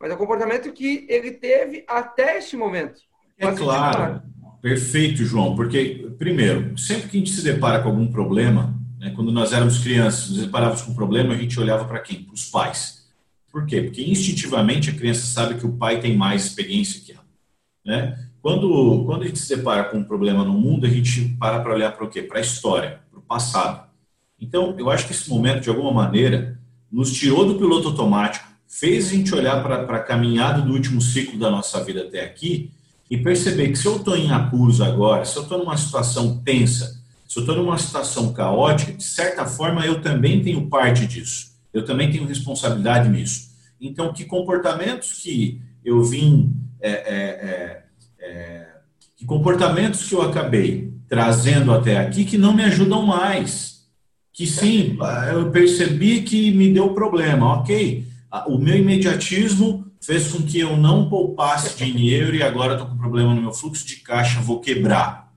mas 0.00 0.10
é 0.10 0.14
o 0.14 0.18
comportamento 0.18 0.72
que 0.72 1.06
ele 1.08 1.32
teve 1.32 1.84
até 1.88 2.38
este 2.38 2.56
momento. 2.56 3.00
É 3.38 3.50
claro. 3.52 4.22
Perfeito, 4.60 5.24
João, 5.24 5.54
porque, 5.54 6.10
primeiro, 6.18 6.76
sempre 6.76 7.08
que 7.08 7.16
a 7.16 7.20
gente 7.20 7.32
se 7.32 7.42
depara 7.42 7.80
com 7.80 7.88
algum 7.88 8.08
problema, 8.08 8.74
né, 8.98 9.12
quando 9.14 9.30
nós 9.30 9.52
éramos 9.52 9.78
crianças, 9.78 10.30
nos 10.30 10.40
deparávamos 10.40 10.82
com 10.82 10.90
um 10.90 10.94
problema, 10.94 11.34
a 11.34 11.36
gente 11.36 11.58
olhava 11.60 11.84
para 11.84 12.00
quem? 12.00 12.24
Para 12.24 12.34
os 12.34 12.44
pais. 12.44 13.08
Por 13.52 13.64
quê? 13.66 13.82
Porque 13.82 14.02
instintivamente 14.02 14.90
a 14.90 14.94
criança 14.94 15.26
sabe 15.26 15.54
que 15.54 15.66
o 15.66 15.72
pai 15.72 16.00
tem 16.00 16.16
mais 16.16 16.44
experiência 16.46 17.00
que 17.00 17.12
ela. 17.12 17.24
Né? 17.84 18.28
Quando, 18.42 19.04
quando 19.06 19.22
a 19.22 19.26
gente 19.26 19.38
se 19.38 19.56
depara 19.56 19.84
com 19.84 19.98
um 19.98 20.04
problema 20.04 20.44
no 20.44 20.52
mundo, 20.52 20.86
a 20.86 20.90
gente 20.90 21.36
para 21.38 21.60
para 21.60 21.74
olhar 21.74 21.92
para 21.92 22.04
o 22.04 22.08
quê? 22.08 22.22
Para 22.22 22.38
a 22.38 22.42
história, 22.42 23.00
para 23.10 23.18
o 23.18 23.22
passado. 23.22 23.88
Então, 24.40 24.74
eu 24.78 24.90
acho 24.90 25.06
que 25.06 25.12
esse 25.12 25.28
momento, 25.30 25.62
de 25.62 25.68
alguma 25.68 25.92
maneira, 25.92 26.58
nos 26.90 27.12
tirou 27.12 27.46
do 27.46 27.58
piloto 27.58 27.88
automático, 27.88 28.47
fez 28.68 29.08
a 29.08 29.14
gente 29.14 29.34
olhar 29.34 29.62
para 29.62 29.96
a 29.96 30.02
caminhada 30.02 30.60
do 30.60 30.72
último 30.72 31.00
ciclo 31.00 31.38
da 31.38 31.50
nossa 31.50 31.82
vida 31.82 32.02
até 32.02 32.22
aqui 32.22 32.70
e 33.10 33.16
perceber 33.16 33.70
que 33.70 33.76
se 33.76 33.86
eu 33.86 33.96
estou 33.96 34.14
em 34.14 34.30
apuros 34.30 34.80
agora, 34.82 35.24
se 35.24 35.36
eu 35.36 35.42
estou 35.42 35.58
numa 35.58 35.76
situação 35.76 36.38
tensa, 36.44 37.00
se 37.26 37.38
eu 37.38 37.40
estou 37.40 37.56
numa 37.56 37.78
situação 37.78 38.32
caótica, 38.32 38.92
de 38.92 39.02
certa 39.02 39.46
forma 39.46 39.86
eu 39.86 40.02
também 40.02 40.42
tenho 40.42 40.68
parte 40.68 41.06
disso. 41.06 41.48
Eu 41.72 41.84
também 41.84 42.10
tenho 42.10 42.26
responsabilidade 42.26 43.08
nisso. 43.08 43.48
Então, 43.80 44.12
que 44.12 44.24
comportamentos 44.24 45.14
que 45.22 45.60
eu 45.84 46.02
vim, 46.02 46.52
é, 46.80 46.90
é, 46.90 46.94
é, 46.98 47.82
é 48.20 48.66
que 49.16 49.24
comportamentos 49.24 50.08
que 50.08 50.14
eu 50.14 50.22
acabei 50.22 50.92
trazendo 51.08 51.72
até 51.72 51.98
aqui 51.98 52.24
que 52.24 52.36
não 52.36 52.54
me 52.54 52.64
ajudam 52.64 53.02
mais. 53.02 53.78
Que 54.32 54.46
sim, 54.46 54.96
eu 55.32 55.50
percebi 55.50 56.22
que 56.22 56.50
me 56.52 56.72
deu 56.72 56.94
problema, 56.94 57.54
ok. 57.54 58.06
O 58.46 58.58
meu 58.58 58.76
imediatismo 58.76 59.90
fez 60.00 60.30
com 60.30 60.42
que 60.42 60.60
eu 60.60 60.76
não 60.76 61.08
poupasse 61.08 61.76
dinheiro 61.76 62.34
e 62.34 62.42
agora 62.42 62.74
estou 62.74 62.88
com 62.88 62.96
problema 62.96 63.34
no 63.34 63.40
meu 63.40 63.52
fluxo 63.52 63.86
de 63.86 63.96
caixa, 63.96 64.40
vou 64.40 64.60
quebrar. 64.60 65.32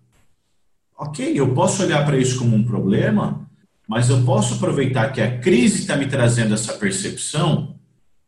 Ok, 0.97 1.33
eu 1.33 1.53
posso 1.53 1.81
olhar 1.83 2.05
para 2.05 2.17
isso 2.17 2.37
como 2.37 2.55
um 2.55 2.63
problema, 2.63 3.49
mas 3.87 4.09
eu 4.09 4.23
posso 4.23 4.55
aproveitar 4.55 5.11
que 5.11 5.19
a 5.19 5.39
crise 5.39 5.79
está 5.79 5.95
me 5.95 6.07
trazendo 6.07 6.53
essa 6.53 6.73
percepção 6.73 7.75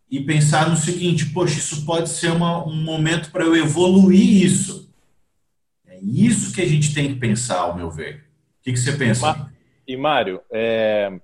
e 0.09 0.19
pensar 0.19 0.69
no 0.69 0.75
seguinte: 0.75 1.27
poxa, 1.27 1.59
isso 1.59 1.85
pode 1.85 2.09
ser 2.09 2.31
uma, 2.31 2.65
um 2.65 2.75
momento 2.75 3.31
para 3.31 3.43
eu 3.43 3.55
evoluir 3.55 4.43
isso. 4.43 4.91
É 5.87 5.99
isso 6.01 6.53
que 6.53 6.61
a 6.61 6.67
gente 6.67 6.93
tem 6.93 7.13
que 7.13 7.19
pensar, 7.19 7.59
ao 7.59 7.75
meu 7.75 7.91
ver. 7.91 8.25
O 8.59 8.63
que, 8.63 8.73
que 8.73 8.79
você 8.79 8.93
pensa? 8.93 9.51
E, 9.87 9.97
Mário, 9.97 10.39
é... 10.51 11.19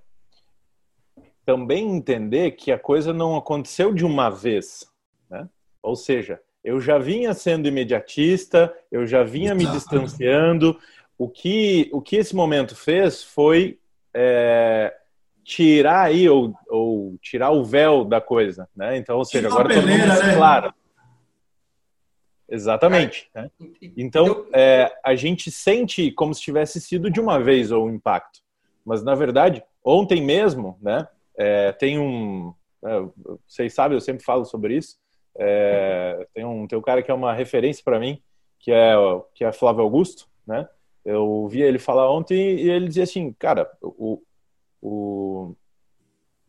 também 1.50 1.96
entender 1.96 2.52
que 2.52 2.70
a 2.70 2.78
coisa 2.78 3.12
não 3.12 3.36
aconteceu 3.36 3.92
de 3.92 4.04
uma 4.06 4.30
vez. 4.30 4.86
Né? 5.28 5.48
Ou 5.82 5.96
seja, 5.96 6.40
eu 6.62 6.80
já 6.80 6.96
vinha 6.96 7.34
sendo 7.34 7.66
imediatista, 7.66 8.72
eu 8.90 9.04
já 9.04 9.24
vinha 9.24 9.52
me 9.52 9.66
distanciando. 9.66 10.78
O 11.18 11.28
que, 11.28 11.90
o 11.92 12.00
que 12.00 12.14
esse 12.14 12.36
momento 12.36 12.76
fez 12.76 13.24
foi 13.24 13.80
é, 14.14 14.94
tirar 15.42 16.02
aí, 16.02 16.28
ou, 16.28 16.54
ou, 16.68 17.18
tirar 17.20 17.50
o 17.50 17.64
véu 17.64 18.04
da 18.04 18.20
coisa. 18.20 18.68
Né? 18.76 18.96
Então, 18.96 19.18
ou 19.18 19.24
seja, 19.24 19.48
agora 19.48 19.74
todo 19.74 19.88
mundo 19.88 20.06
mais 20.06 20.24
né? 20.24 20.36
claro. 20.36 20.72
Exatamente. 22.48 23.28
É. 23.34 23.42
Né? 23.42 23.50
Então, 23.96 24.46
é, 24.54 24.88
a 25.04 25.16
gente 25.16 25.50
sente 25.50 26.12
como 26.12 26.32
se 26.32 26.42
tivesse 26.42 26.80
sido 26.80 27.10
de 27.10 27.20
uma 27.20 27.40
vez 27.40 27.72
o 27.72 27.88
impacto. 27.88 28.38
Mas, 28.86 29.02
na 29.02 29.16
verdade, 29.16 29.64
ontem 29.84 30.22
mesmo, 30.22 30.78
né, 30.80 31.08
é, 31.40 31.72
tem 31.72 31.98
um. 31.98 32.52
É, 32.84 33.02
vocês 33.48 33.72
sabem, 33.72 33.96
eu 33.96 34.00
sempre 34.00 34.22
falo 34.22 34.44
sobre 34.44 34.76
isso. 34.76 34.98
É, 35.38 36.26
tem, 36.34 36.44
um, 36.44 36.66
tem 36.66 36.78
um 36.78 36.82
cara 36.82 37.02
que 37.02 37.10
é 37.10 37.14
uma 37.14 37.32
referência 37.32 37.82
para 37.82 37.98
mim, 37.98 38.20
que 38.58 38.70
é, 38.70 38.92
que 39.34 39.42
é 39.42 39.50
Flávio 39.50 39.82
Augusto, 39.82 40.28
né? 40.46 40.68
Eu 41.02 41.48
vi 41.48 41.62
ele 41.62 41.78
falar 41.78 42.10
ontem 42.12 42.36
e 42.36 42.68
ele 42.68 42.88
dizia 42.88 43.04
assim, 43.04 43.34
cara, 43.38 43.70
o, 43.80 44.22
o, 44.82 45.54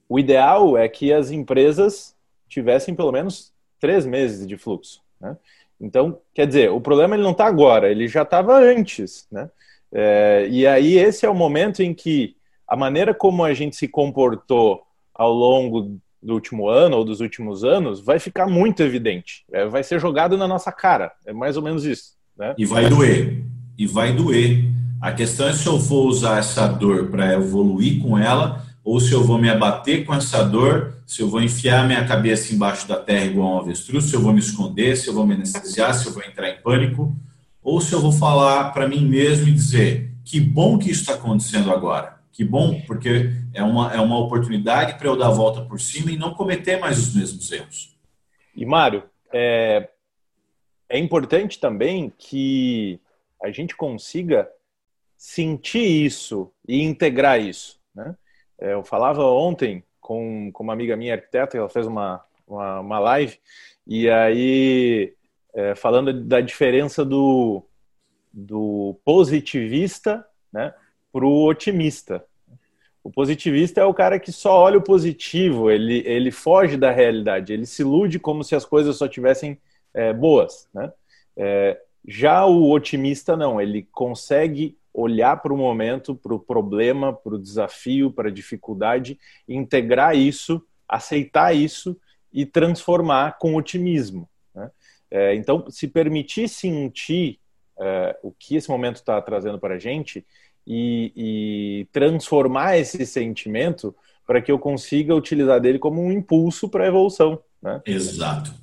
o 0.10 0.20
ideal 0.20 0.78
é 0.78 0.90
que 0.90 1.14
as 1.14 1.32
empresas 1.32 2.14
tivessem 2.50 2.94
pelo 2.94 3.14
menos 3.14 3.54
três 3.80 4.06
meses 4.06 4.46
de 4.46 4.58
fluxo, 4.58 5.02
né? 5.22 5.38
Então, 5.80 6.20
quer 6.34 6.46
dizer, 6.46 6.70
o 6.70 6.82
problema 6.82 7.16
ele 7.16 7.24
não 7.24 7.32
está 7.32 7.46
agora, 7.46 7.90
ele 7.90 8.10
já 8.10 8.24
estava 8.24 8.60
antes, 8.60 9.26
né? 9.32 9.50
É, 9.90 10.48
e 10.50 10.68
aí 10.68 10.98
esse 10.98 11.26
é 11.26 11.30
o 11.30 11.34
momento 11.34 11.82
em 11.82 11.94
que 11.94 12.36
a 12.72 12.76
maneira 12.78 13.14
como 13.14 13.44
a 13.44 13.54
gente 13.54 13.76
se 13.76 13.86
comportou 13.86 14.84
ao 15.14 15.34
longo 15.34 16.00
do 16.24 16.34
último 16.34 16.70
ano 16.70 16.96
ou 16.96 17.04
dos 17.04 17.20
últimos 17.20 17.66
anos 17.66 18.00
vai 18.00 18.18
ficar 18.18 18.48
muito 18.48 18.82
evidente. 18.82 19.44
É, 19.52 19.66
vai 19.66 19.84
ser 19.84 20.00
jogado 20.00 20.38
na 20.38 20.48
nossa 20.48 20.72
cara. 20.72 21.12
É 21.26 21.34
mais 21.34 21.58
ou 21.58 21.64
menos 21.64 21.84
isso. 21.84 22.14
Né? 22.38 22.56
E 22.58 22.66
vai 22.66 22.88
doer. 22.88 23.44
E 23.78 23.86
vai 23.86 24.14
doer. 24.14 24.64
A 25.02 25.12
questão 25.12 25.50
é 25.50 25.54
se 25.54 25.68
eu 25.68 25.78
vou 25.78 26.08
usar 26.08 26.40
essa 26.40 26.66
dor 26.66 27.08
para 27.08 27.34
evoluir 27.34 28.02
com 28.02 28.18
ela 28.18 28.66
ou 28.86 29.02
se 29.02 29.12
eu 29.12 29.22
vou 29.22 29.38
me 29.38 29.50
abater 29.50 30.06
com 30.06 30.14
essa 30.14 30.42
dor, 30.42 30.94
se 31.06 31.22
eu 31.22 31.28
vou 31.28 31.42
enfiar 31.42 31.86
minha 31.86 32.06
cabeça 32.06 32.54
embaixo 32.54 32.88
da 32.88 32.96
terra 32.96 33.26
igual 33.26 33.56
um 33.56 33.60
avestruz, 33.60 34.06
se 34.06 34.14
eu 34.14 34.22
vou 34.22 34.32
me 34.32 34.40
esconder, 34.40 34.96
se 34.96 35.10
eu 35.10 35.14
vou 35.14 35.28
me 35.28 35.34
anestesiar, 35.34 35.94
se 35.94 36.06
eu 36.06 36.14
vou 36.14 36.24
entrar 36.24 36.50
em 36.50 36.62
pânico, 36.62 37.14
ou 37.62 37.82
se 37.82 37.92
eu 37.92 38.00
vou 38.00 38.14
falar 38.14 38.72
para 38.72 38.88
mim 38.88 39.06
mesmo 39.06 39.50
e 39.50 39.52
dizer 39.52 40.14
que 40.24 40.40
bom 40.40 40.78
que 40.78 40.90
isso 40.90 41.02
está 41.02 41.16
acontecendo 41.16 41.70
agora 41.70 42.21
que 42.32 42.44
bom, 42.44 42.82
porque 42.88 43.32
é 43.54 43.62
uma, 43.62 43.94
é 43.94 44.00
uma 44.00 44.18
oportunidade 44.18 44.98
para 44.98 45.08
eu 45.08 45.18
dar 45.18 45.28
a 45.28 45.32
volta 45.32 45.62
por 45.62 45.80
cima 45.80 46.12
e 46.12 46.18
não 46.18 46.34
cometer 46.34 46.80
mais 46.80 46.98
os 46.98 47.16
mesmos 47.16 47.52
erros. 47.52 47.98
E, 48.56 48.66
Mário, 48.66 49.04
é, 49.32 49.90
é 50.90 50.98
importante 50.98 51.60
também 51.60 52.12
que 52.18 53.00
a 53.42 53.52
gente 53.52 53.76
consiga 53.76 54.50
sentir 55.18 56.06
isso 56.06 56.52
e 56.68 56.82
integrar 56.82 57.40
isso. 57.40 57.80
Né? 57.94 58.16
É, 58.60 58.74
eu 58.74 58.84
falava 58.84 59.24
ontem 59.24 59.84
com, 60.00 60.52
com 60.52 60.64
uma 60.64 60.74
amiga 60.74 60.98
minha 60.98 61.14
arquiteta, 61.14 61.58
ela 61.58 61.70
fez 61.70 61.86
uma, 61.86 62.24
uma, 62.48 62.80
uma 62.80 63.00
live, 63.00 63.40
e 63.86 64.10
aí 64.10 65.14
é, 65.54 65.76
falando 65.76 66.14
da 66.14 66.42
diferença 66.42 67.04
do, 67.04 67.64
do 68.34 69.00
positivista 69.04 70.26
né, 70.52 70.74
para 71.12 71.26
o 71.26 71.46
otimista. 71.46 72.24
O 73.04 73.12
positivista 73.12 73.82
é 73.82 73.86
o 73.86 73.94
cara 73.94 74.20
que 74.20 74.32
só 74.32 74.60
olha 74.60 74.78
o 74.78 74.84
positivo, 74.84 75.72
ele, 75.72 76.04
ele 76.06 76.30
foge 76.30 76.78
da 76.78 76.92
realidade, 76.92 77.52
ele 77.52 77.66
se 77.66 77.82
ilude 77.82 78.20
como 78.20 78.44
se 78.44 78.56
as 78.56 78.64
coisas 78.64 78.96
só 78.96 79.08
tivessem 79.08 79.58
é, 79.94 80.14
boas. 80.14 80.68
Né? 80.74 80.92
É, 81.36 81.82
já 82.08 82.46
o 82.46 82.70
otimista 82.70 83.36
não, 83.36 83.60
ele 83.60 83.88
consegue 83.92 84.78
olhar 84.94 85.42
para 85.42 85.54
o 85.54 85.58
momento, 85.58 86.14
para 86.14 86.34
o 86.34 86.40
problema, 86.40 87.14
para 87.14 87.36
o 87.36 87.40
desafio, 87.40 88.12
para 88.12 88.30
a 88.30 88.32
dificuldade, 88.32 89.18
integrar 89.48 90.16
isso, 90.16 90.64
aceitar 90.88 91.56
isso 91.56 91.98
e 92.32 92.46
transformar 92.46 93.38
com 93.40 93.56
otimismo. 93.56 94.30
Né? 94.54 94.70
É, 95.10 95.36
então, 95.36 95.66
se 95.70 95.88
permitir 95.88 96.48
sentir 96.50 97.40
é, 97.80 98.18
o 98.22 98.32
que 98.32 98.56
esse 98.56 98.70
momento 98.70 98.98
está 98.98 99.20
trazendo 99.22 99.58
para 99.58 99.76
a 99.76 99.80
gente 99.80 100.26
e, 100.66 101.12
e 101.16 101.86
transformar 101.92 102.78
esse 102.78 103.06
sentimento 103.06 103.96
para 104.26 104.42
que 104.42 104.52
eu 104.52 104.60
consiga 104.60 105.16
utilizar 105.16 105.60
dele 105.60 105.80
como 105.80 106.02
um 106.02 106.12
impulso 106.12 106.70
para 106.70 106.84
a 106.84 106.88
evolução. 106.88 107.44
Né? 107.62 107.82
Exato. 107.86 108.54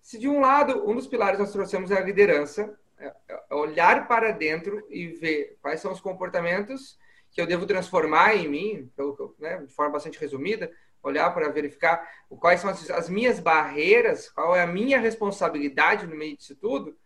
Se 0.00 0.18
de 0.18 0.28
um 0.28 0.40
lado, 0.40 0.88
um 0.88 0.94
dos 0.94 1.06
pilares 1.06 1.38
nós 1.38 1.52
trouxemos 1.52 1.90
é 1.90 1.98
a 1.98 2.04
liderança, 2.04 2.74
é, 2.98 3.12
é 3.28 3.54
olhar 3.54 4.08
para 4.08 4.30
dentro 4.30 4.86
e 4.90 5.08
ver 5.08 5.56
quais 5.60 5.80
são 5.80 5.92
os 5.92 6.00
comportamentos 6.00 6.98
que 7.30 7.40
eu 7.40 7.46
devo 7.46 7.66
transformar 7.66 8.36
em 8.36 8.48
mim, 8.48 8.90
né, 9.38 9.58
de 9.58 9.72
forma 9.72 9.92
bastante 9.92 10.18
resumida, 10.18 10.70
olhar 11.02 11.30
para 11.32 11.48
verificar 11.48 12.06
quais 12.38 12.60
são 12.60 12.70
as, 12.70 12.90
as, 12.90 13.08
minhas 13.08 13.40
barreiras, 13.40 14.30
qual 14.30 14.54
é 14.54 14.62
a 14.62 14.66
minha 14.66 15.00
responsabilidade 15.00 16.06
no 16.06 16.14
meio 16.14 16.36
disso 16.36 16.54
tudo, 16.54 16.96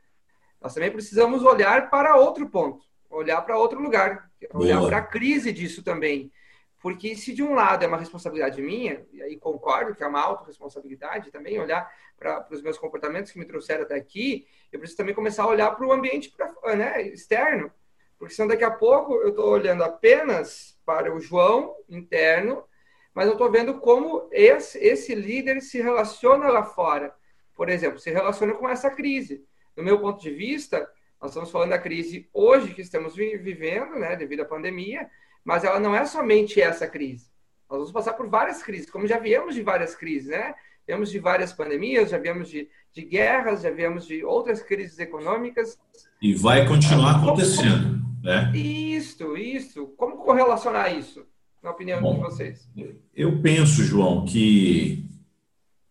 nós 0.60 0.74
também 0.74 0.90
precisamos 0.90 1.42
olhar 1.44 1.88
para 1.90 2.16
outro 2.16 2.48
ponto, 2.48 2.84
olhar 3.08 3.40
para 3.42 3.58
outro 3.58 3.80
lugar, 3.80 4.25
olhar 4.52 4.82
para 4.82 4.98
a 4.98 5.02
crise 5.02 5.52
disso 5.52 5.82
também. 5.82 6.32
Porque 6.80 7.16
se 7.16 7.32
de 7.32 7.42
um 7.42 7.54
lado 7.54 7.84
é 7.84 7.88
uma 7.88 7.96
responsabilidade 7.96 8.60
minha, 8.62 9.04
e 9.12 9.22
aí 9.22 9.36
concordo 9.36 9.94
que 9.94 10.04
é 10.04 10.06
uma 10.06 10.20
autorresponsabilidade 10.20 11.30
também, 11.30 11.58
olhar 11.58 11.90
para 12.18 12.46
os 12.50 12.62
meus 12.62 12.78
comportamentos 12.78 13.32
que 13.32 13.38
me 13.38 13.44
trouxeram 13.44 13.82
até 13.82 13.94
aqui, 13.94 14.46
eu 14.70 14.78
preciso 14.78 14.98
também 14.98 15.14
começar 15.14 15.44
a 15.44 15.48
olhar 15.48 15.70
para 15.72 15.86
o 15.86 15.92
ambiente 15.92 16.30
pra, 16.30 16.52
né, 16.76 17.02
externo. 17.02 17.72
Porque 18.18 18.34
senão 18.34 18.48
daqui 18.48 18.64
a 18.64 18.70
pouco 18.70 19.14
eu 19.14 19.30
estou 19.30 19.48
olhando 19.50 19.82
apenas 19.82 20.78
para 20.84 21.14
o 21.14 21.20
João 21.20 21.74
interno, 21.88 22.64
mas 23.12 23.26
eu 23.26 23.32
estou 23.32 23.50
vendo 23.50 23.80
como 23.80 24.28
esse, 24.30 24.78
esse 24.78 25.14
líder 25.14 25.60
se 25.62 25.80
relaciona 25.80 26.48
lá 26.48 26.62
fora. 26.62 27.14
Por 27.54 27.68
exemplo, 27.68 27.98
se 27.98 28.10
relaciona 28.10 28.54
com 28.54 28.68
essa 28.68 28.90
crise. 28.90 29.44
Do 29.74 29.82
meu 29.82 29.98
ponto 29.98 30.20
de 30.20 30.30
vista, 30.30 30.88
nós 31.20 31.30
estamos 31.30 31.50
falando 31.50 31.70
da 31.70 31.78
crise 31.78 32.28
hoje 32.32 32.74
que 32.74 32.82
estamos 32.82 33.14
vivendo, 33.14 33.98
né, 33.98 34.16
devido 34.16 34.40
à 34.40 34.44
pandemia, 34.44 35.08
mas 35.44 35.64
ela 35.64 35.80
não 35.80 35.94
é 35.94 36.04
somente 36.04 36.60
essa 36.60 36.86
crise. 36.86 37.26
Nós 37.68 37.78
vamos 37.78 37.92
passar 37.92 38.12
por 38.12 38.28
várias 38.28 38.62
crises, 38.62 38.90
como 38.90 39.06
já 39.06 39.18
viemos 39.18 39.54
de 39.54 39.62
várias 39.62 39.94
crises, 39.94 40.28
né? 40.28 40.54
Viemos 40.86 41.10
de 41.10 41.18
várias 41.18 41.52
pandemias, 41.52 42.10
já 42.10 42.18
viemos 42.18 42.48
de, 42.48 42.68
de 42.92 43.02
guerras, 43.02 43.62
já 43.62 43.70
viemos 43.70 44.06
de 44.06 44.24
outras 44.24 44.62
crises 44.62 44.98
econômicas. 45.00 45.76
E 46.22 46.32
vai 46.34 46.66
continuar 46.66 47.16
acontecendo, 47.16 48.00
né? 48.22 48.52
Isso, 48.54 49.36
isso. 49.36 49.88
Como 49.96 50.18
correlacionar 50.18 50.96
isso, 50.96 51.26
na 51.60 51.72
opinião 51.72 52.00
Bom, 52.00 52.14
de 52.14 52.20
vocês? 52.20 52.68
Eu 53.12 53.42
penso, 53.42 53.82
João, 53.82 54.24
que 54.24 55.08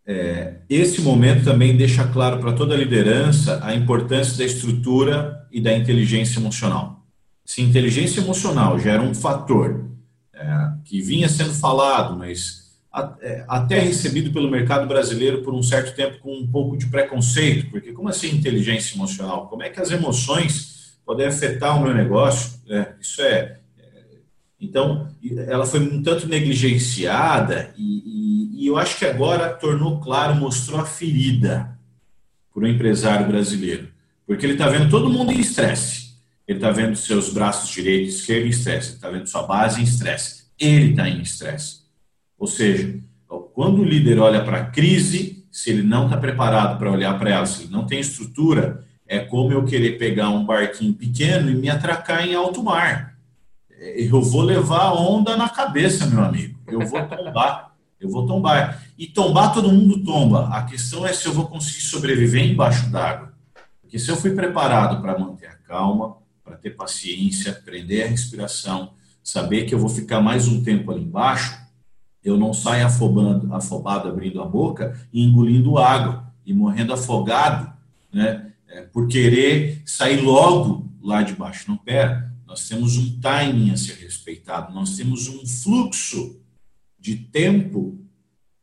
é, 0.07 0.57
esse 0.69 1.01
momento 1.01 1.43
também 1.43 1.75
deixa 1.75 2.05
claro 2.07 2.39
para 2.39 2.53
toda 2.53 2.75
a 2.75 2.77
liderança 2.77 3.59
a 3.63 3.74
importância 3.74 4.38
da 4.38 4.45
estrutura 4.45 5.47
e 5.51 5.59
da 5.59 5.75
inteligência 5.75 6.39
emocional. 6.39 7.03
Se 7.43 7.62
inteligência 7.62 8.21
emocional 8.21 8.79
já 8.79 8.91
era 8.91 9.01
um 9.01 9.15
fator 9.15 9.89
é, 10.33 10.45
que 10.83 11.01
vinha 11.01 11.27
sendo 11.27 11.53
falado, 11.53 12.17
mas 12.17 12.65
é, 13.21 13.43
até 13.47 13.79
recebido 13.79 14.31
pelo 14.31 14.50
mercado 14.50 14.88
brasileiro 14.88 15.41
por 15.41 15.53
um 15.53 15.63
certo 15.63 15.95
tempo 15.95 16.19
com 16.19 16.33
um 16.38 16.47
pouco 16.47 16.77
de 16.77 16.85
preconceito, 16.85 17.69
porque 17.69 17.91
como 17.91 18.07
assim 18.07 18.29
inteligência 18.29 18.95
emocional? 18.95 19.47
Como 19.47 19.63
é 19.63 19.69
que 19.69 19.81
as 19.81 19.91
emoções 19.91 20.97
podem 21.05 21.25
afetar 21.25 21.77
o 21.77 21.83
meu 21.83 21.93
negócio? 21.93 22.59
É, 22.69 22.93
isso 23.01 23.21
é, 23.21 23.59
é 23.77 23.85
então, 24.62 25.09
ela 25.47 25.65
foi 25.65 25.79
um 25.79 26.01
tanto 26.01 26.27
negligenciada 26.27 27.74
e, 27.75 28.03
e, 28.05 28.14
e, 28.55 28.67
eu 28.67 28.77
acho 28.77 28.97
que 28.97 29.05
agora 29.05 29.50
tornou 29.50 30.00
claro, 30.00 30.35
mostrou 30.35 30.79
a 30.79 30.85
ferida 30.85 31.77
para 32.53 32.63
o 32.63 32.67
empresário 32.67 33.27
brasileiro. 33.27 33.89
Porque 34.25 34.45
ele 34.45 34.53
está 34.53 34.69
vendo 34.69 34.89
todo 34.89 35.09
mundo 35.09 35.31
em 35.31 35.39
estresse. 35.39 36.15
Ele 36.47 36.59
está 36.59 36.71
vendo 36.71 36.95
seus 36.95 37.33
braços 37.33 37.69
direito 37.69 38.05
e 38.05 38.09
esquerdo 38.09 38.45
em 38.45 38.50
estresse. 38.50 38.88
Ele 38.88 38.95
está 38.95 39.09
vendo 39.09 39.27
sua 39.27 39.43
base 39.43 39.81
em 39.81 39.83
estresse. 39.83 40.45
Ele 40.57 40.91
está 40.91 41.09
em 41.09 41.21
estresse. 41.21 41.81
Ou 42.38 42.47
seja, 42.47 42.97
quando 43.53 43.81
o 43.81 43.83
líder 43.83 44.19
olha 44.19 44.43
para 44.43 44.57
a 44.57 44.65
crise, 44.65 45.45
se 45.51 45.69
ele 45.69 45.83
não 45.83 46.05
está 46.05 46.17
preparado 46.17 46.77
para 46.77 46.91
olhar 46.91 47.17
para 47.19 47.31
ela, 47.31 47.45
se 47.45 47.63
ele 47.63 47.71
não 47.71 47.85
tem 47.85 48.00
estrutura, 48.00 48.85
é 49.05 49.19
como 49.19 49.51
eu 49.51 49.65
querer 49.65 49.97
pegar 49.97 50.29
um 50.29 50.45
barquinho 50.45 50.93
pequeno 50.93 51.50
e 51.50 51.55
me 51.55 51.69
atracar 51.69 52.25
em 52.25 52.35
alto 52.35 52.63
mar. 52.63 53.17
Eu 53.79 54.21
vou 54.21 54.41
levar 54.41 54.83
a 54.83 54.93
onda 54.93 55.35
na 55.35 55.50
cabeça, 55.50 56.05
meu 56.05 56.24
amigo. 56.24 56.57
Eu 56.67 56.79
vou 56.88 57.05
tombar. 57.05 57.75
Eu 58.05 58.12
vou 58.12 58.25
tombar. 58.25 58.83
E 58.97 59.07
tombar 59.07 59.53
todo 59.53 59.71
mundo 59.71 60.03
tomba. 60.03 60.47
A 60.50 60.63
questão 60.63 61.05
é 61.05 61.12
se 61.12 61.25
eu 61.25 61.33
vou 61.33 61.47
conseguir 61.47 61.81
sobreviver 61.81 62.45
embaixo 62.45 62.89
d'água. 62.89 63.33
Porque 63.81 63.97
se 63.97 64.09
eu 64.09 64.15
fui 64.15 64.31
preparado 64.31 65.01
para 65.01 65.17
manter 65.17 65.47
a 65.47 65.55
calma, 65.55 66.17
para 66.43 66.55
ter 66.55 66.71
paciência, 66.71 67.53
prender 67.65 68.05
a 68.05 68.09
respiração, 68.09 68.93
saber 69.24 69.65
que 69.65 69.74
eu 69.74 69.79
vou 69.79 69.89
ficar 69.89 70.21
mais 70.21 70.47
um 70.47 70.63
tempo 70.63 70.91
ali 70.91 71.01
embaixo, 71.01 71.57
eu 72.24 72.38
não 72.38 72.53
saio 72.53 72.85
afobando, 72.85 73.53
afobado, 73.53 74.07
abrindo 74.07 74.41
a 74.41 74.45
boca 74.45 75.00
e 75.12 75.24
engolindo 75.24 75.77
água 75.77 76.31
e 76.45 76.53
morrendo 76.53 76.93
afogado, 76.93 77.71
né, 78.13 78.51
é, 78.67 78.81
por 78.81 79.07
querer 79.07 79.81
sair 79.85 80.21
logo 80.21 80.88
lá 81.01 81.21
de 81.21 81.33
baixo. 81.33 81.65
Não, 81.67 81.77
pera, 81.77 82.31
nós 82.45 82.67
temos 82.67 82.97
um 82.97 83.19
timing 83.19 83.71
a 83.71 83.77
ser 83.77 83.93
respeitado, 83.95 84.74
nós 84.74 84.95
temos 84.95 85.27
um 85.27 85.45
fluxo 85.45 86.39
de 87.05 87.15
tempo 87.15 88.00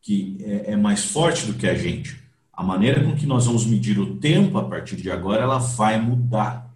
que 0.01 0.39
é, 0.41 0.73
é 0.73 0.77
mais 0.77 1.05
forte 1.05 1.47
do 1.47 1.55
que 1.55 1.67
a 1.67 1.75
gente. 1.75 2.21
A 2.53 2.63
maneira 2.63 3.03
com 3.03 3.15
que 3.15 3.27
nós 3.27 3.47
vamos 3.47 3.65
medir 3.65 3.99
o 3.99 4.17
tempo 4.17 4.59
a 4.59 4.65
partir 4.65 4.97
de 4.97 5.11
agora, 5.11 5.43
ela 5.43 5.59
vai 5.59 6.01
mudar 6.01 6.73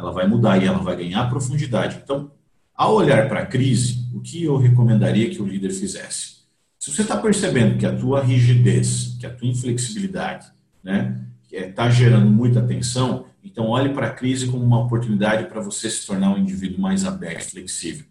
ela 0.00 0.12
vai 0.12 0.26
mudar 0.26 0.60
e 0.60 0.66
ela 0.66 0.78
vai 0.78 0.96
ganhar 0.96 1.28
profundidade. 1.28 2.00
Então, 2.02 2.30
ao 2.74 2.94
olhar 2.94 3.28
para 3.28 3.40
a 3.40 3.46
crise, 3.46 4.08
o 4.14 4.20
que 4.20 4.42
eu 4.42 4.56
recomendaria 4.56 5.28
que 5.28 5.42
o 5.42 5.46
líder 5.46 5.70
fizesse? 5.70 6.40
Se 6.78 6.90
você 6.90 7.02
está 7.02 7.16
percebendo 7.18 7.76
que 7.76 7.84
a 7.84 7.94
tua 7.94 8.22
rigidez, 8.22 9.16
que 9.20 9.26
a 9.26 9.30
tua 9.30 9.46
inflexibilidade, 9.46 10.46
né, 10.82 11.20
está 11.52 11.86
é, 11.86 11.90
gerando 11.90 12.30
muita 12.30 12.62
tensão, 12.62 13.26
então 13.44 13.68
olhe 13.68 13.90
para 13.90 14.06
a 14.06 14.10
crise 14.10 14.48
como 14.48 14.64
uma 14.64 14.82
oportunidade 14.82 15.46
para 15.46 15.60
você 15.60 15.90
se 15.90 16.06
tornar 16.06 16.30
um 16.30 16.38
indivíduo 16.38 16.80
mais 16.80 17.04
aberto, 17.04 17.50
flexível. 17.50 18.06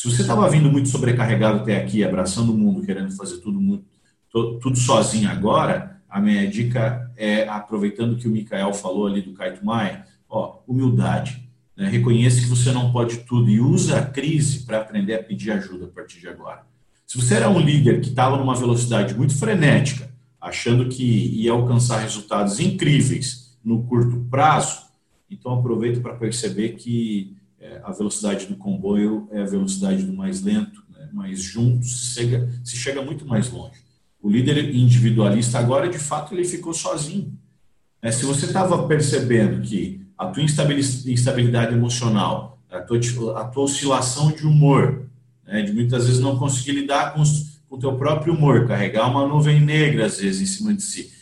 Se 0.00 0.10
você 0.10 0.22
estava 0.22 0.48
vindo 0.48 0.72
muito 0.72 0.88
sobrecarregado 0.88 1.58
até 1.58 1.76
aqui, 1.76 2.02
abraçando 2.02 2.54
o 2.54 2.56
mundo, 2.56 2.80
querendo 2.80 3.12
fazer 3.12 3.36
tudo 3.40 3.60
muito, 3.60 3.84
tudo 4.32 4.74
sozinho 4.74 5.28
agora, 5.30 6.00
a 6.08 6.18
minha 6.18 6.48
dica 6.48 7.12
é, 7.18 7.46
aproveitando 7.46 8.16
que 8.16 8.26
o 8.26 8.30
Mikael 8.30 8.72
falou 8.72 9.06
ali 9.06 9.20
do 9.20 9.34
Kaito 9.34 9.62
Maia, 9.62 10.06
Ó, 10.26 10.60
humildade. 10.66 11.46
Né? 11.76 11.86
Reconheça 11.90 12.40
que 12.40 12.46
você 12.46 12.72
não 12.72 12.90
pode 12.90 13.18
tudo 13.24 13.50
e 13.50 13.60
usa 13.60 13.98
a 13.98 14.06
crise 14.06 14.60
para 14.60 14.78
aprender 14.78 15.16
a 15.16 15.22
pedir 15.22 15.50
ajuda 15.50 15.84
a 15.84 15.88
partir 15.88 16.18
de 16.18 16.28
agora. 16.28 16.62
Se 17.06 17.20
você 17.20 17.34
era 17.34 17.50
um 17.50 17.60
líder 17.60 18.00
que 18.00 18.08
estava 18.08 18.38
numa 18.38 18.54
velocidade 18.54 19.14
muito 19.14 19.36
frenética, 19.36 20.10
achando 20.40 20.88
que 20.88 21.04
ia 21.04 21.52
alcançar 21.52 21.98
resultados 21.98 22.58
incríveis 22.58 23.54
no 23.62 23.82
curto 23.82 24.26
prazo, 24.30 24.80
então 25.30 25.52
aproveita 25.52 26.00
para 26.00 26.14
perceber 26.14 26.70
que 26.70 27.36
é, 27.60 27.80
a 27.84 27.92
velocidade 27.92 28.46
do 28.46 28.56
comboio 28.56 29.28
é 29.30 29.42
a 29.42 29.46
velocidade 29.46 30.02
do 30.02 30.12
mais 30.14 30.42
lento, 30.42 30.82
né? 30.90 31.08
mas 31.12 31.42
juntos 31.42 32.08
se 32.08 32.14
chega, 32.14 32.48
se 32.64 32.76
chega 32.76 33.02
muito 33.02 33.26
mais 33.26 33.50
longe. 33.50 33.78
O 34.22 34.30
líder 34.30 34.74
individualista 34.74 35.58
agora, 35.58 35.88
de 35.88 35.98
fato, 35.98 36.34
ele 36.34 36.44
ficou 36.44 36.72
sozinho. 36.72 37.38
É, 38.02 38.10
se 38.10 38.24
você 38.24 38.46
estava 38.46 38.86
percebendo 38.86 39.60
que 39.60 40.00
a 40.16 40.26
tua 40.26 40.42
instabilidade 40.42 41.74
emocional, 41.74 42.58
a 42.70 42.80
tua, 42.80 42.98
a 43.40 43.44
tua 43.44 43.64
oscilação 43.64 44.30
de 44.32 44.46
humor, 44.46 45.06
né, 45.46 45.62
de 45.62 45.72
muitas 45.72 46.06
vezes 46.06 46.20
não 46.20 46.38
conseguir 46.38 46.72
lidar 46.72 47.14
com, 47.14 47.22
com 47.68 47.76
o 47.76 47.78
teu 47.78 47.94
próprio 47.96 48.34
humor, 48.34 48.66
carregar 48.66 49.10
uma 49.10 49.26
nuvem 49.26 49.60
negra 49.60 50.06
às 50.06 50.18
vezes 50.18 50.40
em 50.40 50.46
cima 50.46 50.74
de 50.74 50.82
si, 50.82 51.12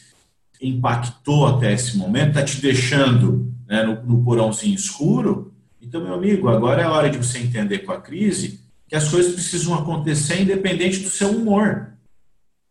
impactou 0.61 1.47
até 1.47 1.73
esse 1.73 1.97
momento, 1.97 2.31
está 2.31 2.45
te 2.45 2.61
deixando 2.61 3.53
né, 3.67 3.83
no, 3.83 4.03
no 4.05 4.25
porãozinho 4.25 4.75
escuro. 4.75 5.53
Então, 5.81 6.03
meu 6.03 6.15
amigo, 6.15 6.49
agora 6.49 6.83
é 6.83 6.85
a 6.85 6.91
hora 6.91 7.11
de 7.11 7.19
você 7.19 7.39
entender 7.39 7.81
com 7.81 7.93
a 7.93 8.01
crise 8.01 8.61
que 8.89 8.97
as 8.97 9.09
coisas 9.09 9.35
precisam 9.35 9.75
acontecer 9.75 10.41
independente 10.41 11.01
do 11.01 11.11
seu 11.11 11.31
humor. 11.31 11.93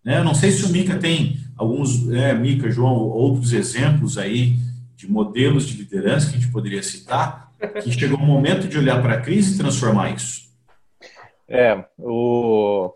Né? 0.03 0.17
Eu 0.17 0.23
não 0.23 0.33
sei 0.33 0.51
se 0.51 0.65
o 0.65 0.69
Mica 0.69 0.97
tem 0.97 1.37
alguns, 1.55 2.09
é, 2.11 2.33
Mica, 2.33 2.69
João, 2.69 2.95
outros 2.95 3.53
exemplos 3.53 4.17
aí 4.17 4.55
de 4.95 5.09
modelos 5.09 5.67
de 5.67 5.77
liderança 5.77 6.29
que 6.29 6.37
a 6.37 6.39
gente 6.39 6.51
poderia 6.51 6.81
citar, 6.81 7.53
que 7.83 7.91
chegou 7.91 8.17
o 8.17 8.25
momento 8.25 8.67
de 8.67 8.77
olhar 8.77 9.01
para 9.01 9.13
a 9.13 9.21
crise 9.21 9.55
e 9.55 9.57
transformar 9.57 10.11
isso? 10.11 10.47
É, 11.47 11.85
o, 11.97 12.93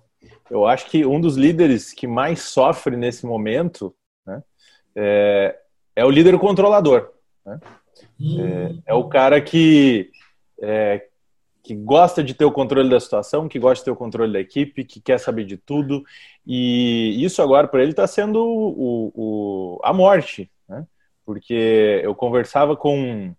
eu 0.49 0.65
acho 0.65 0.89
que 0.89 1.05
um 1.05 1.21
dos 1.21 1.37
líderes 1.37 1.93
que 1.93 2.07
mais 2.07 2.41
sofre 2.41 2.97
nesse 2.97 3.25
momento 3.25 3.95
né, 4.25 4.43
é, 4.95 5.55
é 5.95 6.05
o 6.05 6.09
líder 6.09 6.37
controlador. 6.37 7.09
Né? 7.45 7.59
É, 8.39 8.91
é, 8.91 8.93
o 8.93 9.05
cara 9.05 9.41
que, 9.41 10.09
é, 10.61 11.07
que 11.63 11.75
gosta 11.75 12.23
de 12.23 12.33
ter 12.33 12.45
o 12.45 12.51
controle 12.51 12.89
da 12.89 12.99
situação, 12.99 13.47
que 13.47 13.59
gosta 13.59 13.81
de 13.81 13.85
ter 13.85 13.91
o 13.91 13.95
controle 13.95 14.33
da 14.33 14.39
equipe, 14.39 14.83
que 14.83 14.99
quer 14.99 15.19
saber 15.19 15.45
de 15.45 15.57
tudo. 15.57 16.03
E 16.45 17.23
isso 17.23 17.41
agora 17.41 17.67
para 17.67 17.81
ele 17.81 17.91
está 17.91 18.07
sendo 18.07 18.43
o, 18.43 19.11
o, 19.15 19.79
a 19.83 19.93
morte 19.93 20.49
porque 21.25 22.01
eu 22.03 22.13
conversava 22.13 22.75
com, 22.75 23.33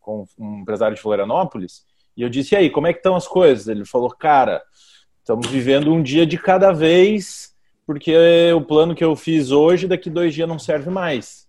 com 0.00 0.24
um 0.38 0.60
empresário 0.60 0.94
de 0.94 1.02
Florianópolis 1.02 1.84
e 2.16 2.22
eu 2.22 2.28
disse: 2.28 2.54
e 2.54 2.58
aí, 2.58 2.70
como 2.70 2.86
é 2.86 2.92
que 2.92 2.98
estão 3.00 3.16
as 3.16 3.26
coisas? 3.26 3.68
Ele 3.68 3.84
falou: 3.84 4.10
cara, 4.10 4.62
estamos 5.18 5.48
vivendo 5.48 5.92
um 5.92 6.02
dia 6.02 6.26
de 6.26 6.38
cada 6.38 6.72
vez, 6.72 7.54
porque 7.86 8.14
o 8.54 8.60
plano 8.60 8.94
que 8.94 9.04
eu 9.04 9.16
fiz 9.16 9.50
hoje, 9.50 9.88
daqui 9.88 10.10
dois 10.10 10.34
dias 10.34 10.48
não 10.48 10.58
serve 10.58 10.90
mais. 10.90 11.41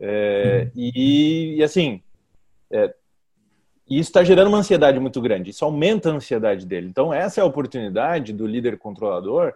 É, 0.00 0.70
e, 0.74 1.56
e, 1.56 1.62
assim, 1.62 2.02
é, 2.70 2.94
isso 3.88 4.08
está 4.08 4.24
gerando 4.24 4.48
uma 4.48 4.58
ansiedade 4.58 4.98
muito 4.98 5.20
grande, 5.20 5.50
isso 5.50 5.64
aumenta 5.64 6.10
a 6.10 6.14
ansiedade 6.14 6.64
dele. 6.64 6.86
Então, 6.88 7.12
essa 7.12 7.40
é 7.40 7.42
a 7.42 7.46
oportunidade 7.46 8.32
do 8.32 8.46
líder 8.46 8.78
controlador 8.78 9.52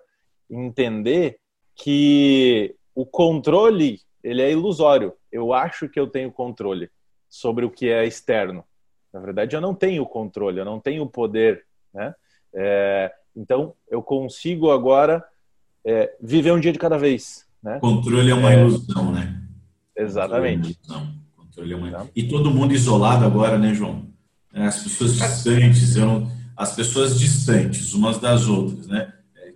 entender 0.50 1.38
que 1.74 2.74
o 2.94 3.06
controle 3.06 4.00
ele 4.22 4.42
é 4.42 4.50
ilusório. 4.50 5.14
Eu 5.30 5.52
acho 5.52 5.88
que 5.88 5.98
eu 5.98 6.06
tenho 6.06 6.30
controle 6.30 6.90
sobre 7.28 7.64
o 7.64 7.70
que 7.70 7.88
é 7.88 8.06
externo. 8.06 8.64
Na 9.12 9.20
verdade, 9.20 9.54
eu 9.54 9.60
não 9.60 9.74
tenho 9.74 10.04
controle, 10.06 10.58
eu 10.58 10.64
não 10.64 10.80
tenho 10.80 11.06
poder, 11.06 11.64
né? 11.92 12.14
É, 12.52 13.12
então, 13.36 13.74
eu 13.88 14.02
consigo 14.02 14.70
agora 14.70 15.24
é, 15.84 16.14
viver 16.20 16.52
um 16.52 16.60
dia 16.60 16.72
de 16.72 16.78
cada 16.78 16.96
vez. 16.96 17.46
Né? 17.62 17.78
Controle 17.80 18.30
é 18.30 18.34
uma 18.34 18.52
é, 18.52 18.60
ilusão, 18.60 19.12
né? 19.12 19.43
Exatamente. 19.96 20.78
Controle 20.86 21.02
é 21.02 21.36
Controle 21.36 21.72
é 21.72 21.76
uma... 21.76 22.10
E 22.14 22.24
todo 22.24 22.50
mundo 22.50 22.74
isolado 22.74 23.24
agora, 23.24 23.58
né, 23.58 23.74
João? 23.74 24.06
As 24.52 24.82
pessoas 24.82 25.16
distantes, 25.16 25.96
eu 25.96 26.26
as 26.56 26.74
pessoas 26.74 27.18
distantes 27.18 27.94
umas 27.94 28.18
das 28.18 28.46
outras, 28.46 28.86
né? 28.86 29.12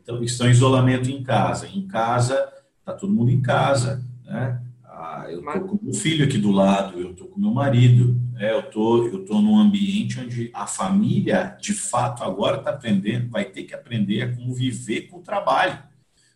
então, 0.09 0.22
estão 0.22 0.48
em 0.48 0.51
isolamento 0.51 1.11
em 1.11 1.22
casa. 1.22 1.68
Em 1.68 1.87
casa, 1.87 2.48
está 2.81 2.92
todo 2.92 3.12
mundo 3.12 3.31
em 3.31 3.40
casa, 3.40 4.05
né? 4.24 4.61
Ah, 4.85 5.27
eu 5.29 5.40
estou 5.40 5.61
com 5.61 5.79
meu 5.81 5.94
filho 5.94 6.24
aqui 6.24 6.38
do 6.38 6.51
lado, 6.51 6.98
eu 6.98 7.12
estou 7.12 7.29
com 7.29 7.40
meu 7.40 7.53
marido, 7.53 8.20
né? 8.33 8.53
eu 8.53 8.62
tô, 8.64 9.07
eu 9.07 9.24
tô 9.24 9.40
num 9.40 9.57
ambiente 9.57 10.18
onde 10.18 10.51
a 10.53 10.66
família, 10.66 11.57
de 11.61 11.72
fato, 11.72 12.24
agora 12.24 12.57
está 12.57 12.70
aprendendo, 12.70 13.31
vai 13.31 13.44
ter 13.44 13.62
que 13.62 13.74
aprender 13.74 14.22
a 14.22 14.35
conviver 14.35 15.03
com 15.03 15.18
o 15.18 15.22
trabalho. 15.22 15.79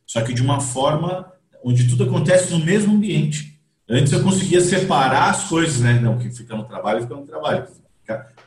Só 0.06 0.22
que 0.22 0.32
de 0.32 0.42
uma 0.42 0.60
forma 0.60 1.32
onde 1.64 1.88
tudo 1.88 2.04
acontece 2.04 2.52
no 2.52 2.64
mesmo 2.64 2.94
ambiente. 2.94 3.51
Antes 3.88 4.12
eu 4.12 4.22
conseguia 4.22 4.60
separar 4.60 5.30
as 5.30 5.44
coisas, 5.48 5.80
né? 5.80 5.94
Não, 5.94 6.18
que 6.18 6.30
fica 6.30 6.56
no 6.56 6.64
trabalho, 6.64 7.02
fica 7.02 7.14
no 7.14 7.26
trabalho. 7.26 7.66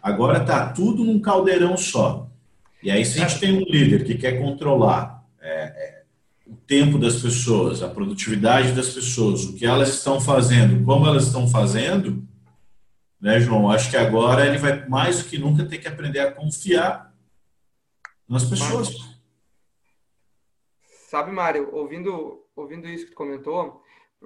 Agora 0.02 0.41
está 0.41 0.71
tudo 0.71 1.04
num 1.04 1.19
caldeirão 1.19 1.76
só. 1.76 2.30
E 2.82 2.91
aí, 2.91 3.04
se 3.04 3.19
a 3.19 3.28
gente 3.28 3.39
tem 3.39 3.58
um 3.58 3.65
líder 3.65 4.04
que 4.04 4.15
quer 4.15 4.39
controlar 4.39 5.26
é, 5.41 5.50
é, 5.50 6.04
o 6.45 6.56
tempo 6.56 7.00
das 7.00 7.21
pessoas, 7.21 7.82
a 7.82 7.89
produtividade 7.89 8.74
das 8.74 8.89
pessoas, 8.89 9.43
o 9.43 9.56
que 9.56 9.65
elas 9.65 9.89
estão 9.89 10.21
fazendo, 10.21 10.84
como 10.86 11.08
elas 11.08 11.26
estão 11.26 11.48
fazendo, 11.48 12.24
né, 13.19 13.39
João? 13.39 13.71
Acho 13.71 13.89
que 13.89 13.98
agora 13.98 14.45
ele 14.45 14.60
vai 14.60 14.88
mais 14.88 15.24
do 15.24 15.30
que 15.30 15.38
nunca 15.38 15.65
ter 15.65 15.80
que 15.80 15.88
aprender 15.88 16.19
a 16.19 16.32
confiar 16.32 17.12
nas 18.30 18.43
pessoas. 18.43 18.89
Sabe, 21.10 21.32
Mário, 21.32 21.74
ouvindo, 21.74 22.43
ouvindo 22.56 22.88
isso 22.88 23.06
que 23.06 23.12
tu 23.12 23.17
comentou, 23.17 23.82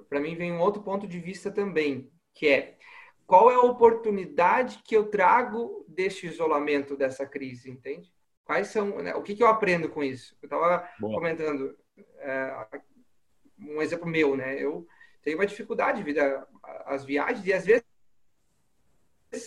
para 0.08 0.20
mim 0.20 0.34
vem 0.34 0.52
um 0.52 0.60
outro 0.60 0.82
ponto 0.82 1.06
de 1.06 1.18
vista 1.18 1.50
também, 1.50 2.10
que 2.34 2.48
é 2.48 2.76
qual 3.26 3.50
é 3.50 3.54
a 3.54 3.60
oportunidade 3.60 4.82
que 4.84 4.96
eu 4.96 5.08
trago 5.08 5.84
deste 5.86 6.26
isolamento, 6.26 6.96
dessa 6.96 7.24
crise, 7.24 7.70
entende? 7.70 8.12
Quais 8.44 8.68
são, 8.68 9.00
né, 9.00 9.14
o 9.14 9.22
que, 9.22 9.36
que 9.36 9.42
eu 9.42 9.46
aprendo 9.46 9.88
com 9.88 10.02
isso? 10.02 10.36
Eu 10.42 10.46
estava 10.46 10.88
comentando 11.00 11.78
é, 12.18 12.66
um 13.56 13.80
exemplo 13.80 14.08
meu, 14.08 14.36
né? 14.36 14.60
Eu 14.60 14.84
tenho 15.22 15.38
uma 15.38 15.46
dificuldade 15.46 16.02
devido 16.02 16.18
às 16.86 17.04
viagens 17.04 17.46
e 17.46 17.52
às 17.52 17.64
vezes 17.64 17.84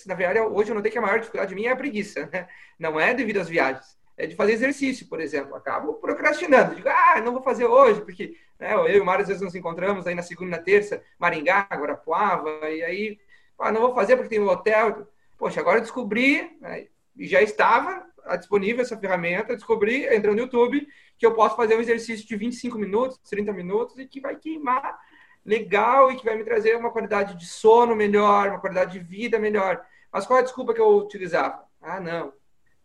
na 0.06 0.16
verdade, 0.16 0.40
hoje 0.40 0.72
eu 0.72 0.76
notei 0.76 0.90
que 0.90 0.98
a 0.98 1.02
maior 1.02 1.20
dificuldade 1.20 1.54
minha 1.54 1.72
é 1.72 1.74
a 1.74 1.76
preguiça, 1.76 2.30
né? 2.32 2.48
Não 2.80 2.98
é 2.98 3.14
devido 3.14 3.42
às 3.42 3.50
viagens, 3.50 3.98
é 4.18 4.28
de 4.28 4.36
fazer 4.36 4.54
exercício, 4.54 5.08
por 5.08 5.20
exemplo. 5.20 5.56
Acabo 5.56 5.96
procrastinando. 5.96 6.76
Digo, 6.76 6.90
ah, 6.90 7.22
não 7.22 7.34
vou 7.34 7.42
fazer 7.42 7.66
hoje, 7.66 8.02
porque 8.02 8.36
né, 8.60 8.74
eu 8.74 8.88
e 8.88 9.00
o 9.00 9.06
Mário 9.06 9.24
às 9.24 9.28
vezes 9.28 9.42
nos 9.42 9.56
encontramos 9.56 10.06
aí 10.06 10.16
na 10.16 10.22
segunda 10.22 10.58
na 10.58 10.64
terça, 10.64 11.04
Maringá, 11.18 11.68
Guarapuava, 11.72 12.70
e 12.70 12.84
aí, 12.84 13.20
ah, 13.60 13.72
não 13.72 13.82
vou 13.82 13.94
fazer 13.94 14.16
porque 14.16 14.30
tem 14.30 14.40
um 14.40 14.50
hotel. 14.50 15.08
Poxa, 15.38 15.60
agora 15.60 15.78
eu 15.78 15.82
descobri, 15.82 16.58
né, 16.62 16.88
e 17.16 17.28
já 17.28 17.42
estava 17.42 18.06
disponível 18.38 18.82
essa 18.82 18.98
ferramenta, 18.98 19.56
descobri, 19.56 20.06
entrando 20.06 20.36
no 20.36 20.44
YouTube, 20.44 20.88
que 21.18 21.26
eu 21.26 21.34
posso 21.34 21.56
fazer 21.56 21.76
um 21.76 21.82
exercício 21.82 22.26
de 22.26 22.36
25 22.36 22.78
minutos, 22.78 23.18
30 23.30 23.52
minutos, 23.52 23.98
e 23.98 24.08
que 24.08 24.22
vai 24.22 24.36
queimar 24.36 24.98
legal 25.46 26.12
e 26.12 26.16
que 26.16 26.24
vai 26.24 26.38
me 26.38 26.44
trazer 26.44 26.76
uma 26.78 26.92
qualidade 26.92 27.38
de 27.38 27.46
sono 27.46 27.96
melhor, 27.96 28.50
uma 28.50 28.60
qualidade 28.60 28.94
de 28.94 29.00
vida 29.00 29.38
melhor. 29.38 29.86
Mas 30.12 30.26
qual 30.26 30.38
é 30.38 30.42
a 30.42 30.46
desculpa 30.46 30.74
que 30.74 30.80
eu 30.80 30.98
utilizava? 30.98 31.66
Ah, 31.82 32.00
não, 32.00 32.32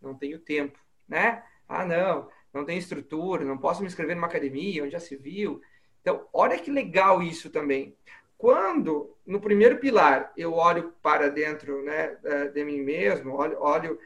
não 0.03 0.15
tenho 0.15 0.39
tempo, 0.39 0.79
né? 1.09 1.43
Ah, 1.69 1.85
não, 1.85 2.29
não 2.53 2.65
tenho 2.65 2.79
estrutura, 2.79 3.45
não 3.45 3.59
posso 3.59 3.81
me 3.81 3.87
inscrever 3.87 4.15
numa 4.15 4.27
academia, 4.27 4.83
onde 4.83 4.93
já 4.93 5.01
se 5.01 5.17
viu. 5.17 5.61
Então, 6.01 6.27
olha 6.33 6.59
que 6.59 6.71
legal 6.71 7.23
isso 7.23 7.51
também. 7.51 7.97
Quando, 8.37 9.17
no 9.27 9.41
primeiro 9.41 9.79
pilar, 9.79 10.33
eu 10.37 10.55
olho 10.55 10.95
para 11.03 11.29
dentro 11.29 11.83
né, 11.83 12.17
de 12.55 12.65
mim 12.65 12.81
mesmo, 12.81 13.35
olho, 13.35 13.61
olho 13.61 13.99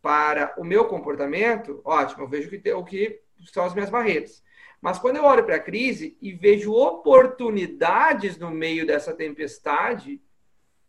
para 0.00 0.54
o 0.56 0.64
meu 0.64 0.84
comportamento, 0.84 1.80
ótimo, 1.84 2.24
eu 2.24 2.28
vejo 2.28 2.48
que, 2.48 2.72
o 2.72 2.84
que 2.84 3.20
são 3.52 3.64
as 3.64 3.74
minhas 3.74 3.90
barreiras. 3.90 4.44
Mas 4.80 4.98
quando 4.98 5.16
eu 5.16 5.24
olho 5.24 5.44
para 5.44 5.56
a 5.56 5.60
crise 5.60 6.16
e 6.20 6.32
vejo 6.32 6.72
oportunidades 6.72 8.36
no 8.36 8.50
meio 8.50 8.86
dessa 8.86 9.14
tempestade, 9.14 10.20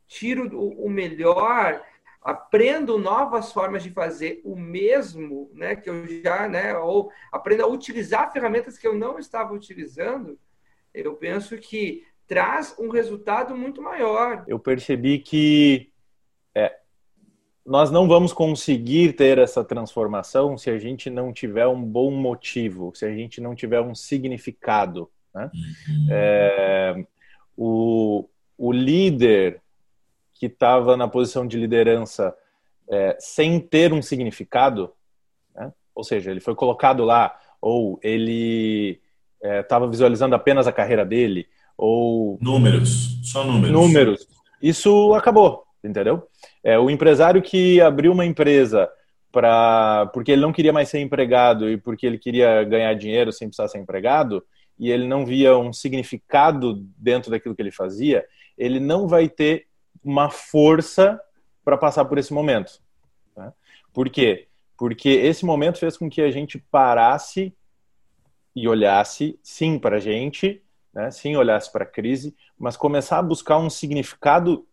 tiro 0.05 0.49
o 0.59 0.89
melhor, 0.89 1.81
aprendo 2.25 2.97
novas 2.97 3.51
formas 3.51 3.83
de 3.83 3.91
fazer 3.91 4.41
o 4.43 4.55
mesmo, 4.55 5.51
né, 5.53 5.75
que 5.75 5.87
eu 5.87 6.07
já, 6.23 6.49
né, 6.49 6.75
ou 6.75 7.11
aprendo 7.31 7.63
a 7.63 7.67
utilizar 7.67 8.33
ferramentas 8.33 8.79
que 8.79 8.87
eu 8.87 8.95
não 8.95 9.19
estava 9.19 9.53
utilizando, 9.53 10.39
eu 10.91 11.13
penso 11.13 11.55
que 11.55 12.03
traz 12.25 12.75
um 12.79 12.89
resultado 12.89 13.55
muito 13.55 13.79
maior. 13.79 14.43
Eu 14.47 14.57
percebi 14.57 15.19
que 15.19 15.91
é, 16.55 16.75
nós 17.63 17.91
não 17.91 18.07
vamos 18.07 18.33
conseguir 18.33 19.13
ter 19.13 19.37
essa 19.37 19.63
transformação 19.63 20.57
se 20.57 20.71
a 20.71 20.79
gente 20.79 21.11
não 21.11 21.31
tiver 21.31 21.67
um 21.67 21.83
bom 21.83 22.09
motivo, 22.09 22.91
se 22.95 23.05
a 23.05 23.13
gente 23.13 23.39
não 23.39 23.53
tiver 23.53 23.81
um 23.81 23.93
significado. 23.93 25.11
Né? 25.31 25.51
Uhum. 25.53 26.07
É, 26.09 27.05
o, 27.55 28.27
o 28.57 28.71
líder 28.71 29.61
que 30.35 30.45
estava 30.45 30.95
na 30.95 31.07
posição 31.07 31.47
de 31.47 31.57
liderança 31.57 32.35
é, 32.89 33.17
sem 33.19 33.59
ter 33.59 33.91
um 33.91 34.01
significado, 34.01 34.93
né? 35.55 35.73
ou 35.95 36.03
seja, 36.03 36.29
ele 36.29 36.39
foi 36.39 36.53
colocado 36.53 37.03
lá, 37.03 37.35
ou 37.59 37.99
ele 38.03 39.01
estava 39.41 39.85
é, 39.85 39.89
visualizando 39.89 40.35
apenas 40.35 40.67
a 40.67 40.71
carreira 40.71 41.03
dele, 41.03 41.47
ou 41.75 42.37
números, 42.39 43.19
só 43.23 43.43
números. 43.43 43.71
Números. 43.71 44.27
Isso 44.61 45.13
acabou 45.15 45.65
entendeu? 45.87 46.27
É, 46.63 46.77
o 46.77 46.89
empresário 46.89 47.41
que 47.41 47.79
abriu 47.79 48.11
uma 48.11 48.25
empresa 48.25 48.89
para 49.31 50.09
porque 50.13 50.31
ele 50.31 50.41
não 50.41 50.53
queria 50.53 50.73
mais 50.73 50.89
ser 50.89 50.99
empregado 50.99 51.69
e 51.69 51.77
porque 51.77 52.05
ele 52.05 52.17
queria 52.17 52.63
ganhar 52.63 52.93
dinheiro 52.93 53.31
sem 53.31 53.47
precisar 53.47 53.67
ser 53.67 53.79
empregado 53.79 54.43
e 54.79 54.89
ele 54.91 55.07
não 55.07 55.25
via 55.25 55.57
um 55.57 55.71
significado 55.71 56.85
dentro 56.97 57.31
daquilo 57.31 57.55
que 57.55 57.61
ele 57.61 57.71
fazia, 57.71 58.25
ele 58.57 58.79
não 58.79 59.07
vai 59.07 59.29
ter 59.29 59.67
uma 60.05 60.29
força 60.29 61.19
para 61.63 61.77
passar 61.77 62.05
por 62.05 62.19
esse 62.19 62.31
momento. 62.31 62.79
Né? 63.35 63.51
Por 63.91 64.09
quê? 64.09 64.47
Porque 64.77 65.09
esse 65.09 65.43
momento 65.43 65.79
fez 65.79 65.97
com 65.97 66.07
que 66.07 66.21
a 66.21 66.29
gente 66.29 66.59
parasse 66.59 67.51
e 68.55 68.67
olhasse, 68.67 69.39
sim, 69.41 69.79
para 69.79 69.97
a 69.97 69.99
gente, 69.99 70.61
né? 70.93 71.09
sim, 71.09 71.35
olhasse 71.35 71.71
para 71.71 71.83
a 71.83 71.87
crise, 71.87 72.35
mas 72.57 72.77
começar 72.77 73.17
a 73.17 73.23
buscar 73.23 73.57
um 73.57 73.69
significado 73.69 74.65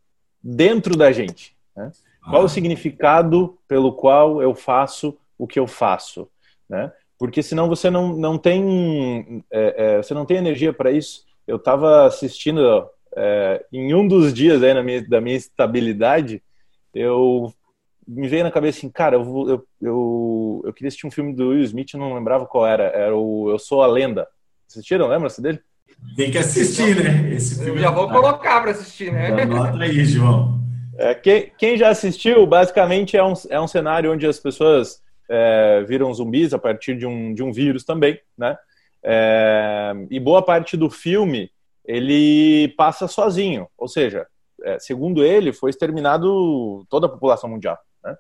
dentro 0.43 0.97
da 0.97 1.11
gente. 1.11 1.57
Né? 1.75 1.91
Qual 2.29 2.43
o 2.43 2.47
ah. 2.47 2.49
significado 2.49 3.59
pelo 3.67 3.93
qual 3.93 4.43
eu 4.43 4.55
faço 4.55 5.19
o 5.39 5.47
que 5.47 5.59
eu 5.59 5.67
faço? 5.67 6.29
Né? 6.69 6.93
Porque 7.19 7.43
senão 7.43 7.69
você 7.69 7.89
não, 7.91 8.17
não 8.17 8.37
tem 8.37 9.45
é, 9.51 9.95
é, 9.95 9.97
você 10.03 10.13
não 10.13 10.27
tem 10.27 10.37
energia 10.37 10.73
para 10.73 10.91
isso. 10.91 11.25
Eu 11.47 11.57
estava 11.57 12.07
assistindo 12.07 12.89
é, 13.17 13.65
em 13.73 13.95
um 13.95 14.07
dos 14.07 14.33
dias 14.33 14.63
aí 14.63 14.75
na 14.75 14.83
minha, 14.83 15.07
da 15.07 15.21
minha 15.21 15.37
estabilidade, 15.37 16.43
eu 16.95 17.53
me 18.07 18.29
veio 18.29 18.45
na 18.45 18.51
cabeça 18.51 18.79
assim, 18.79 18.91
cara, 18.91 19.17
eu, 19.17 19.49
eu, 19.49 19.67
eu, 19.81 20.63
eu 20.65 20.73
queria 20.73 20.89
assistir 20.89 21.07
um 21.07 21.11
filme 21.11 21.35
do 21.35 21.51
Will 21.51 21.63
Smith, 21.63 21.95
não 21.95 22.15
lembrava 22.15 22.47
qual 22.47 22.67
era. 22.67 22.85
Era 22.85 23.17
o 23.17 23.51
Eu 23.51 23.59
Sou 23.59 23.83
a 23.83 23.87
Lenda. 23.87 24.27
Assistiram? 24.69 25.07
Lembra-se 25.07 25.41
dele? 25.41 25.61
Tem 26.17 26.31
que 26.31 26.39
assistir, 26.39 26.97
né? 26.97 27.33
Esse 27.33 27.57
filme 27.63 27.79
Eu 27.79 27.85
já 27.85 27.91
vou 27.91 28.09
colocar 28.09 28.61
para 28.61 28.73
assistir, 28.73 29.13
né? 29.13 29.29
Anota 29.43 29.83
aí, 29.83 30.05
João. 30.05 30.61
É, 30.99 31.15
quem, 31.15 31.53
quem, 31.57 31.77
já 31.77 31.91
assistiu, 31.91 32.47
basicamente 32.47 33.17
é 33.17 33.25
um, 33.25 33.33
é 33.49 33.61
um 33.61 33.69
cenário 33.69 34.13
onde 34.13 34.27
as 34.27 34.39
pessoas 34.39 35.01
é, 35.29 35.85
viram 35.87 36.13
zumbis 36.13 36.53
a 36.53 36.59
partir 36.59 36.97
de 36.97 37.07
um, 37.07 37.33
de 37.33 37.43
um 37.43 37.53
vírus 37.53 37.85
também, 37.85 38.19
né? 38.37 38.57
É, 39.03 39.93
e 40.11 40.21
boa 40.21 40.43
parte 40.43 40.77
do 40.77 40.91
filme 40.91 41.51
ele 41.85 42.69
passa 42.77 43.09
sozinho, 43.09 43.69
ou 43.77 43.89
seja, 43.89 44.27
é, 44.63 44.79
segundo 44.79 45.25
ele, 45.25 45.53
foi 45.53 45.71
exterminado 45.71 46.85
toda 46.89 47.07
a 47.07 47.11
população 47.11 47.51
mundial, 47.51 47.79
né? 48.05 48.17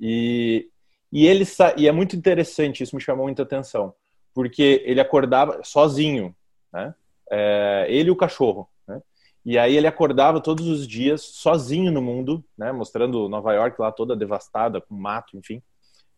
E, 0.00 0.68
e 1.12 1.26
ele 1.26 1.44
e 1.76 1.86
é 1.86 1.92
muito 1.92 2.16
interessante, 2.16 2.82
isso 2.82 2.96
me 2.96 3.02
chamou 3.02 3.26
muita 3.26 3.42
atenção, 3.42 3.94
porque 4.34 4.82
ele 4.84 5.00
acordava 5.00 5.60
sozinho, 5.62 6.34
né? 6.72 6.94
é, 7.30 7.86
ele 7.88 8.08
e 8.08 8.10
o 8.10 8.16
cachorro. 8.16 8.68
Né? 8.86 9.00
E 9.44 9.58
aí 9.58 9.76
ele 9.76 9.86
acordava 9.86 10.40
todos 10.40 10.66
os 10.66 10.86
dias 10.86 11.22
sozinho 11.22 11.92
no 11.92 12.02
mundo, 12.02 12.44
né? 12.56 12.72
mostrando 12.72 13.28
Nova 13.28 13.52
York 13.52 13.80
lá 13.80 13.92
toda 13.92 14.16
devastada, 14.16 14.80
com 14.80 14.94
mato, 14.94 15.36
enfim. 15.36 15.62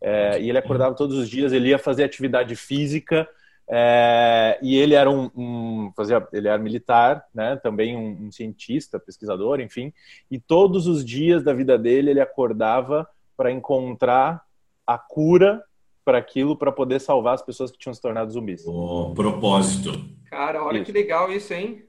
É, 0.01 0.41
e 0.41 0.49
ele 0.49 0.59
acordava 0.59 0.95
todos 0.95 1.17
os 1.17 1.29
dias, 1.29 1.53
ele 1.53 1.69
ia 1.69 1.79
fazer 1.79 2.05
atividade 2.05 2.55
física, 2.55 3.29
é, 3.69 4.59
e 4.63 4.77
ele 4.77 4.95
era 4.95 5.11
um, 5.11 5.31
um, 5.35 5.93
fazia, 5.97 6.27
ele 6.33 6.47
era 6.47 6.59
militar, 6.59 7.27
né? 7.35 7.57
Também 7.57 7.97
um, 7.97 8.27
um, 8.27 8.33
cientista, 8.33 8.99
pesquisador, 8.99 9.61
enfim. 9.61 9.93
E 10.31 10.39
todos 10.39 10.87
os 10.87 11.05
dias 11.05 11.43
da 11.43 11.53
vida 11.53 11.77
dele 11.77 12.11
ele 12.11 12.21
acordava 12.21 13.09
para 13.37 13.51
encontrar 13.51 14.45
a 14.87 14.97
cura 14.97 15.63
para 16.05 16.19
aquilo, 16.19 16.57
para 16.57 16.71
poder 16.71 17.01
salvar 17.01 17.35
as 17.35 17.43
pessoas 17.43 17.73
que 17.73 17.79
tinham 17.79 17.93
se 17.93 18.01
tornado 18.01 18.31
zumbis. 18.31 18.65
O 18.65 19.13
propósito. 19.15 19.91
Cara, 20.31 20.63
olha 20.63 20.77
isso. 20.77 20.87
que 20.87 20.93
legal 20.93 21.33
isso, 21.33 21.53
hein? 21.53 21.83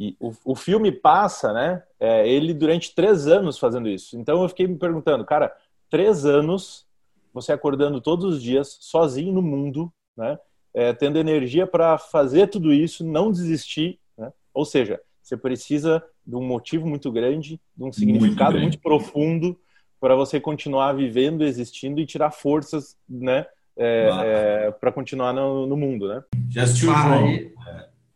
E 0.00 0.16
o, 0.18 0.32
o 0.46 0.54
filme 0.56 0.90
passa, 0.90 1.52
né? 1.52 1.82
É, 2.00 2.26
ele 2.26 2.54
durante 2.54 2.94
três 2.94 3.26
anos 3.26 3.58
fazendo 3.58 3.88
isso. 3.88 4.16
Então 4.18 4.42
eu 4.42 4.48
fiquei 4.48 4.66
me 4.66 4.78
perguntando, 4.78 5.24
cara, 5.26 5.54
três 5.90 6.24
anos 6.24 6.86
você 7.34 7.52
acordando 7.52 8.00
todos 8.00 8.24
os 8.24 8.42
dias, 8.42 8.78
sozinho 8.80 9.32
no 9.32 9.42
mundo, 9.42 9.92
né? 10.16 10.38
É, 10.74 10.92
tendo 10.92 11.18
energia 11.18 11.66
para 11.66 11.98
fazer 11.98 12.48
tudo 12.48 12.72
isso, 12.72 13.04
não 13.04 13.30
desistir. 13.30 13.98
Né? 14.16 14.32
Ou 14.54 14.64
seja, 14.64 15.00
você 15.22 15.36
precisa 15.36 16.02
de 16.26 16.34
um 16.34 16.42
motivo 16.42 16.86
muito 16.86 17.10
grande, 17.10 17.60
de 17.76 17.84
um 17.84 17.92
significado 17.92 18.52
muito, 18.52 18.62
muito 18.62 18.78
profundo 18.80 19.58
para 20.00 20.16
você 20.16 20.40
continuar 20.40 20.92
vivendo, 20.94 21.44
existindo 21.44 22.00
e 22.00 22.06
tirar 22.06 22.32
forças, 22.32 22.96
né, 23.08 23.46
é, 23.76 24.10
é, 24.24 24.70
para 24.72 24.90
continuar 24.90 25.32
no, 25.32 25.66
no, 25.66 25.76
mundo, 25.76 26.08
né? 26.08 26.22
Já 26.50 26.64
assistiu 26.64 26.90
o 26.90 26.94
João? 26.94 27.28
É, 27.28 27.52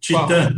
Titã. 0.01 0.53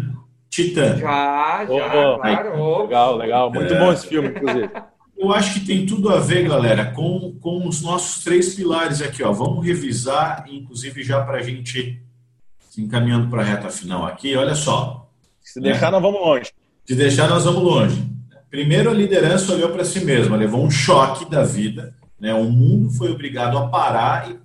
Titã. 0.48 0.96
Já, 0.96 1.66
já, 1.66 2.14
oh, 2.14 2.18
claro. 2.18 2.82
Legal, 2.82 3.16
legal. 3.16 3.52
Muito 3.52 3.74
bom 3.74 3.92
esse 3.92 4.06
filme, 4.06 4.28
inclusive. 4.28 4.70
Eu 5.18 5.32
acho 5.32 5.54
que 5.54 5.66
tem 5.66 5.84
tudo 5.84 6.10
a 6.10 6.20
ver, 6.20 6.48
galera, 6.48 6.92
com, 6.92 7.36
com 7.40 7.66
os 7.66 7.82
nossos 7.82 8.22
três 8.22 8.54
pilares 8.54 9.02
aqui. 9.02 9.20
Ó. 9.24 9.32
Vamos 9.32 9.66
revisar, 9.66 10.46
inclusive 10.48 11.02
já 11.02 11.20
para 11.24 11.38
a 11.38 11.42
gente 11.42 12.00
se 12.70 12.80
encaminhando 12.80 13.28
para 13.28 13.42
a 13.42 13.44
reta 13.44 13.68
final 13.68 14.06
aqui. 14.06 14.36
Olha 14.36 14.54
só. 14.54 15.10
Se 15.42 15.60
deixar, 15.60 15.90
nós 15.90 16.00
vamos 16.00 16.20
longe. 16.20 16.52
Se 16.86 16.94
deixar, 16.94 17.28
nós 17.28 17.44
vamos 17.44 17.62
longe. 17.64 18.00
Primeiro, 18.48 18.90
a 18.90 18.94
liderança 18.94 19.52
olhou 19.52 19.70
para 19.70 19.84
si 19.84 20.04
mesma, 20.04 20.36
levou 20.36 20.64
um 20.64 20.70
choque 20.70 21.28
da 21.28 21.42
vida. 21.42 21.92
Né? 22.20 22.32
O 22.32 22.44
mundo 22.44 22.88
foi 22.90 23.10
obrigado 23.10 23.58
a 23.58 23.66
parar 23.66 24.30
e, 24.30 24.38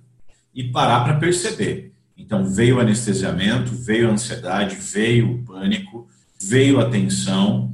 e 0.60 0.72
parar 0.72 1.04
para 1.04 1.14
perceber. 1.14 1.92
Então, 2.16 2.44
veio 2.44 2.78
o 2.78 2.80
anestesiamento, 2.80 3.72
veio 3.72 4.08
a 4.08 4.12
ansiedade, 4.12 4.74
veio 4.74 5.34
o 5.34 5.44
pânico, 5.44 6.08
veio 6.40 6.80
a 6.80 6.90
tensão 6.90 7.72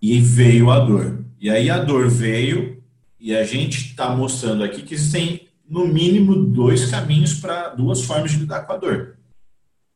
e 0.00 0.18
veio 0.20 0.70
a 0.70 0.78
dor. 0.78 1.20
E 1.40 1.48
aí 1.48 1.70
a 1.70 1.78
dor 1.78 2.10
veio 2.10 2.82
e 3.18 3.34
a 3.34 3.44
gente 3.44 3.78
está 3.78 4.14
mostrando 4.14 4.62
aqui 4.62 4.82
que 4.82 4.92
existem 4.92 5.48
no 5.66 5.86
mínimo 5.88 6.34
dois 6.34 6.90
caminhos 6.90 7.32
para 7.32 7.70
duas 7.70 8.02
formas 8.02 8.32
de 8.32 8.40
lidar 8.40 8.66
com 8.66 8.74
a 8.74 8.76
dor. 8.76 9.16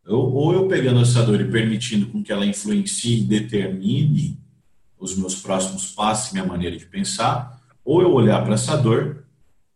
Eu, 0.06 0.20
ou 0.20 0.54
eu 0.54 0.66
pegando 0.68 1.00
essa 1.00 1.22
dor 1.22 1.38
e 1.42 1.50
permitindo 1.50 2.06
com 2.06 2.22
que 2.22 2.32
ela 2.32 2.46
influencie 2.46 3.20
e 3.20 3.24
determine 3.24 4.38
os 4.98 5.14
meus 5.18 5.34
próximos 5.34 5.92
passos, 5.92 6.32
minha 6.32 6.46
maneira 6.46 6.78
de 6.78 6.86
pensar, 6.86 7.60
ou 7.84 8.00
eu 8.00 8.10
olhar 8.10 8.42
para 8.42 8.54
essa 8.54 8.74
dor, 8.76 9.24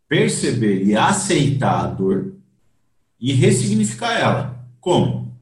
perceber 0.09 0.85
e 0.85 0.96
aceitar 0.96 1.85
a 1.85 1.87
dor 1.87 2.33
e 3.20 3.35
ressignificar 3.35 4.18
ela. 4.18 4.64
Como? 4.81 5.37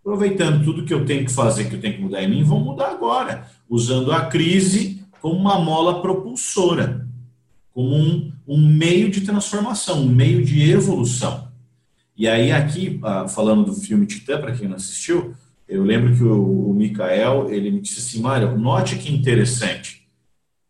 Aproveitando 0.00 0.64
tudo 0.64 0.84
que 0.84 0.94
eu 0.94 1.04
tenho 1.04 1.24
que 1.24 1.32
fazer, 1.32 1.68
que 1.68 1.74
eu 1.74 1.80
tenho 1.80 1.94
que 1.96 2.02
mudar 2.02 2.22
em 2.22 2.30
mim, 2.30 2.44
vou 2.44 2.60
mudar 2.60 2.90
agora, 2.90 3.50
usando 3.68 4.12
a 4.12 4.26
crise 4.26 5.03
como 5.24 5.40
uma 5.40 5.58
mola 5.58 6.02
propulsora, 6.02 7.08
como 7.72 7.96
um, 7.96 8.30
um 8.46 8.58
meio 8.58 9.10
de 9.10 9.22
transformação, 9.22 10.02
um 10.02 10.06
meio 10.06 10.44
de 10.44 10.70
evolução. 10.70 11.50
E 12.14 12.28
aí, 12.28 12.52
aqui, 12.52 13.00
ah, 13.02 13.26
falando 13.26 13.64
do 13.64 13.72
filme 13.72 14.04
Titã, 14.04 14.38
para 14.38 14.52
quem 14.52 14.68
não 14.68 14.76
assistiu, 14.76 15.34
eu 15.66 15.82
lembro 15.82 16.14
que 16.14 16.22
o, 16.22 16.68
o 16.68 16.74
Mikael, 16.74 17.50
ele 17.50 17.70
me 17.70 17.80
disse 17.80 18.00
assim, 18.00 18.20
Mário, 18.20 18.58
note 18.58 18.96
que 18.96 19.10
interessante, 19.10 20.06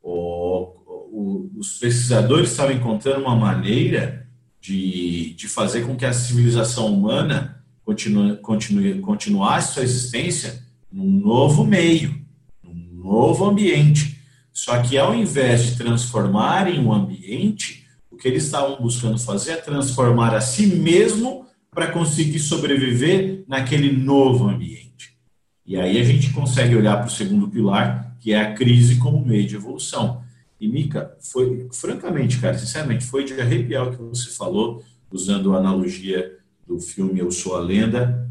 o, 0.01 0.69
o, 0.87 1.51
os 1.57 1.77
pesquisadores 1.81 2.53
estavam 2.53 2.77
encontrando 2.77 3.23
uma 3.23 3.35
maneira 3.35 4.29
de, 4.61 5.35
de 5.35 5.49
fazer 5.49 5.85
com 5.85 5.97
que 5.97 6.07
a 6.07 6.13
civilização 6.13 6.95
humana 6.95 7.61
continue, 7.85 8.37
continue, 8.37 9.01
continuasse 9.01 9.75
sua 9.75 9.83
existência 9.83 10.63
num 10.93 11.11
novo 11.11 11.65
meio, 11.65 12.25
num 12.63 13.03
novo 13.03 13.47
ambiente. 13.47 14.14
Só 14.55 14.81
que 14.81 14.97
ao 14.97 15.13
invés 15.13 15.65
de 15.67 15.77
transformarem 15.77 16.79
o 16.79 16.93
ambiente, 16.93 17.89
o 18.09 18.17
que 18.17 18.29
eles 18.29 18.45
estavam 18.45 18.81
buscando 18.81 19.19
fazer 19.19 19.51
é 19.51 19.57
transformar 19.57 20.33
a 20.33 20.41
si 20.41 20.69
mesmo 20.69 21.45
para 21.73 21.91
conseguir 21.91 22.39
sobreviver 22.39 23.43
naquele 23.49 23.91
novo 23.91 24.49
ambiente. 24.49 25.19
E 25.67 25.77
aí 25.77 26.01
a 26.01 26.05
gente 26.05 26.31
consegue 26.31 26.77
olhar 26.77 26.99
para 26.99 27.09
o 27.09 27.11
segundo 27.11 27.49
pilar, 27.49 28.17
que 28.21 28.33
é 28.33 28.41
a 28.41 28.55
crise 28.55 28.97
como 28.97 29.27
meio 29.27 29.45
de 29.45 29.57
evolução. 29.57 30.23
E 30.61 30.69
Mica, 30.69 31.17
foi, 31.21 31.67
francamente, 31.73 32.39
cara, 32.39 32.57
sinceramente, 32.57 33.05
foi 33.05 33.25
de 33.25 33.39
arrepiar 33.41 33.89
o 33.89 33.91
que 33.91 34.03
você 34.03 34.31
falou, 34.31 34.85
usando 35.11 35.53
a 35.53 35.59
analogia 35.59 36.39
do 36.65 36.79
filme 36.79 37.19
Eu 37.19 37.33
Sou 37.33 37.57
a 37.57 37.61
Lenda, 37.61 38.31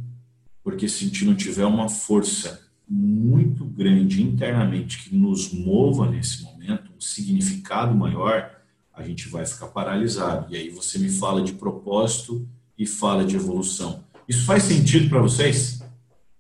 porque 0.64 0.88
se 0.88 1.26
não 1.26 1.36
tiver 1.36 1.66
uma 1.66 1.90
força 1.90 2.63
muito 2.94 3.66
grande 3.66 4.22
internamente 4.22 5.04
que 5.04 5.16
nos 5.16 5.52
mova 5.52 6.08
nesse 6.08 6.44
momento, 6.44 6.92
um 6.96 7.02
significado 7.02 7.96
maior, 7.96 8.62
a 8.94 9.02
gente 9.02 9.28
vai 9.30 9.44
ficar 9.48 9.68
paralisado. 9.68 10.54
E 10.54 10.56
aí 10.56 10.70
você 10.70 11.00
me 11.00 11.10
fala 11.10 11.42
de 11.42 11.54
propósito 11.54 12.48
e 12.78 12.86
fala 12.86 13.26
de 13.26 13.36
evolução. 13.36 14.04
Isso 14.28 14.46
faz 14.46 14.64
sentido 14.64 15.10
para 15.10 15.20
vocês? 15.20 15.80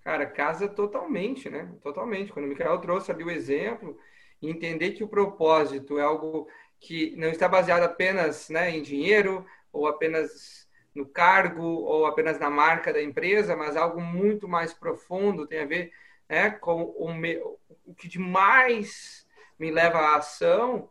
Cara, 0.03 0.27
casa 0.27 0.67
totalmente, 0.67 1.49
né? 1.49 1.71
Totalmente. 1.81 2.31
Quando 2.31 2.45
o 2.45 2.49
Michael 2.49 2.77
trouxe 2.77 3.11
ali 3.11 3.23
o 3.23 3.31
exemplo, 3.31 3.97
entender 4.39 4.91
que 4.91 5.03
o 5.03 5.07
propósito 5.07 5.97
é 5.97 6.03
algo 6.03 6.47
que 6.79 7.15
não 7.15 7.29
está 7.29 7.47
baseado 7.47 7.81
apenas 7.81 8.47
né, 8.49 8.69
em 8.69 8.83
dinheiro 8.83 9.43
ou 9.71 9.87
apenas 9.87 10.67
no 10.93 11.05
cargo 11.07 11.63
ou 11.63 12.05
apenas 12.05 12.39
na 12.39 12.51
marca 12.51 12.93
da 12.93 13.01
empresa, 13.01 13.55
mas 13.55 13.75
algo 13.75 13.99
muito 13.99 14.47
mais 14.47 14.71
profundo, 14.71 15.47
tem 15.47 15.61
a 15.61 15.65
ver 15.65 15.91
né, 16.29 16.51
com 16.51 16.83
o, 16.83 17.13
me, 17.13 17.37
o 17.85 17.93
que 17.95 18.07
demais 18.07 19.25
me 19.59 19.71
leva 19.71 19.99
à 19.99 20.15
ação, 20.17 20.89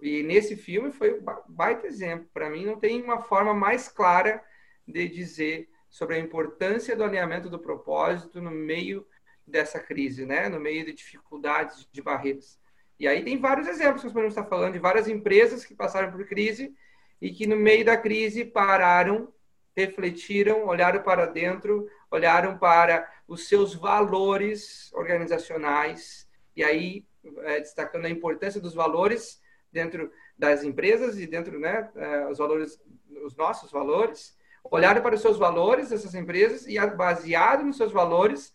e 0.00 0.22
nesse 0.22 0.56
filme 0.56 0.92
foi 0.92 1.18
um 1.18 1.24
baita 1.48 1.86
exemplo. 1.86 2.28
Para 2.32 2.50
mim, 2.50 2.64
não 2.64 2.78
tem 2.78 3.02
uma 3.02 3.22
forma 3.22 3.54
mais 3.54 3.88
clara 3.88 4.42
de 4.86 5.08
dizer 5.08 5.68
sobre 5.88 6.16
a 6.16 6.18
importância 6.18 6.96
do 6.96 7.04
alinhamento 7.04 7.48
do 7.48 7.58
propósito 7.58 8.40
no 8.42 8.50
meio 8.50 9.06
dessa 9.46 9.78
crise, 9.78 10.26
né? 10.26 10.48
no 10.48 10.58
meio 10.58 10.84
de 10.84 10.92
dificuldades, 10.92 11.88
de 11.90 12.02
barreiras. 12.02 12.58
E 12.98 13.06
aí 13.06 13.22
tem 13.22 13.38
vários 13.38 13.66
exemplos 13.66 14.00
que 14.00 14.06
nós 14.06 14.12
podemos 14.12 14.34
estar 14.36 14.48
falando 14.48 14.72
de 14.72 14.78
várias 14.78 15.08
empresas 15.08 15.64
que 15.64 15.74
passaram 15.74 16.10
por 16.10 16.26
crise 16.26 16.74
e 17.20 17.30
que 17.30 17.46
no 17.46 17.56
meio 17.56 17.84
da 17.84 17.96
crise 17.96 18.44
pararam, 18.44 19.32
refletiram, 19.76 20.66
olharam 20.66 21.02
para 21.02 21.26
dentro, 21.26 21.88
olharam 22.10 22.58
para 22.58 23.10
os 23.26 23.48
seus 23.48 23.74
valores 23.74 24.92
organizacionais, 24.92 26.28
e 26.56 26.62
aí 26.62 27.04
é, 27.44 27.60
destacando 27.60 28.04
a 28.06 28.10
importância 28.10 28.60
dos 28.60 28.74
valores 28.74 29.40
dentro 29.72 30.10
das 30.38 30.62
empresas 30.62 31.18
e 31.18 31.26
dentro, 31.26 31.58
né, 31.58 31.88
é, 31.96 32.28
os 32.28 32.38
valores, 32.38 32.78
os 33.24 33.34
nossos 33.36 33.70
valores, 33.70 34.36
olharam 34.62 35.02
para 35.02 35.14
os 35.14 35.20
seus 35.20 35.38
valores 35.38 35.90
dessas 35.90 36.14
empresas 36.14 36.66
e, 36.66 36.78
baseado 36.96 37.64
nos 37.64 37.76
seus 37.76 37.92
valores, 37.92 38.52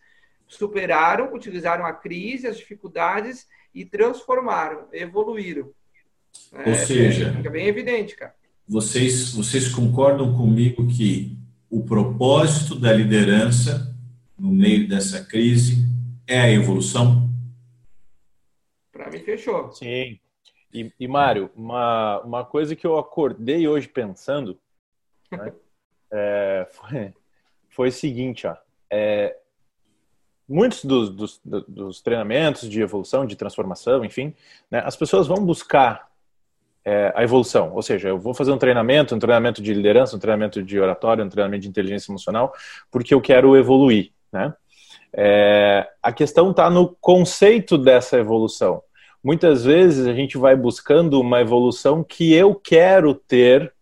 superaram, 0.47 1.33
utilizaram 1.33 1.85
a 1.85 1.93
crise, 1.93 2.47
as 2.47 2.57
dificuldades 2.57 3.47
e 3.73 3.85
transformaram, 3.85 4.87
evoluíram. 4.91 5.71
Ou 6.53 6.61
é, 6.61 6.73
seja, 6.73 7.33
fica 7.33 7.49
bem 7.49 7.67
evidente, 7.67 8.15
cara. 8.15 8.35
Vocês, 8.67 9.33
vocês 9.33 9.67
concordam 9.67 10.35
comigo 10.35 10.87
que 10.87 11.37
o 11.69 11.83
propósito 11.83 12.75
da 12.75 12.91
liderança 12.93 13.88
no 14.39 14.51
meio 14.51 14.87
dessa 14.87 15.23
crise 15.25 15.85
é 16.27 16.39
a 16.39 16.51
evolução? 16.51 17.29
Para 18.91 19.09
mim, 19.09 19.19
fechou. 19.19 19.71
Sim. 19.71 20.19
E, 20.73 20.93
e 20.99 21.07
Mário, 21.07 21.49
uma, 21.55 22.21
uma 22.21 22.45
coisa 22.45 22.75
que 22.75 22.85
eu 22.85 22.97
acordei 22.97 23.67
hoje 23.67 23.87
pensando 23.87 24.59
né, 25.31 25.51
é, 26.11 26.67
foi, 26.69 27.13
foi 27.69 27.87
o 27.89 27.91
seguinte: 27.91 28.45
ó, 28.47 28.55
é, 28.89 29.35
muitos 30.47 30.83
dos, 30.85 31.09
dos, 31.09 31.41
dos, 31.67 32.01
treinamentos 32.01 32.69
de 32.69 32.81
evolução, 32.81 33.25
de 33.25 33.35
transformação, 33.35 34.03
enfim, 34.05 34.33
né, 34.69 34.81
as 34.85 34.95
pessoas 34.95 35.27
vão 35.27 35.43
buscar 35.43 36.09
é, 36.83 37.11
a 37.15 37.23
evolução. 37.23 37.73
Ou 37.73 37.81
seja, 37.81 38.09
eu 38.09 38.19
vou 38.19 38.33
fazer 38.33 38.51
um 38.51 38.57
treinamento, 38.57 39.15
um 39.15 39.19
treinamento 39.19 39.61
de 39.61 39.73
liderança, 39.73 40.15
um 40.15 40.19
treinamento 40.19 40.63
de 40.63 40.79
oratório, 40.79 41.23
um 41.23 41.29
treinamento 41.29 41.63
de 41.63 41.69
inteligência 41.69 42.11
emocional, 42.11 42.53
porque 42.91 43.13
eu 43.13 43.21
quero 43.21 43.55
evoluir. 43.55 44.11
Né? 44.31 44.53
É, 45.13 45.87
a 46.01 46.11
questão 46.11 46.51
está 46.51 46.69
no 46.69 46.95
conceito 47.01 47.77
dessa 47.77 48.17
evolução. 48.17 48.81
Muitas 49.23 49.65
vezes 49.65 50.07
a 50.07 50.13
gente 50.13 50.37
vai 50.37 50.55
buscando 50.55 51.19
uma 51.19 51.41
evolução 51.41 52.03
que 52.03 52.33
eu 52.33 52.55
quero 52.55 53.13
ter, 53.13 53.73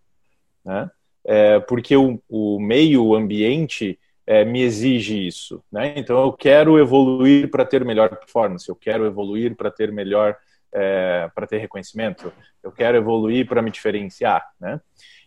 né? 0.65 0.89
É, 1.23 1.59
porque 1.59 1.95
o, 1.95 2.21
o, 2.29 2.57
meio, 2.59 3.03
o 3.03 3.13
ambiente 3.13 3.99
é, 4.25 4.45
me 4.45 4.61
exige 4.61 5.27
isso. 5.27 5.61
Né? 5.71 5.93
Então 5.97 6.21
eu 6.23 6.31
quero 6.31 6.79
evoluir 6.79 7.51
para 7.51 7.65
ter 7.65 7.83
melhor 7.83 8.09
performance, 8.09 8.67
eu 8.67 8.75
quero 8.75 9.05
evoluir 9.05 9.55
para 9.55 9.69
ter 9.69 9.91
melhor 9.91 10.37
é, 10.71 11.29
para 11.33 11.47
ter 11.47 11.57
reconhecimento, 11.57 12.31
eu 12.61 12.71
quero 12.71 12.97
evoluir 12.97 13.47
para 13.47 13.61
me 13.61 13.71
diferenciar, 13.71 14.45
né? 14.59 14.79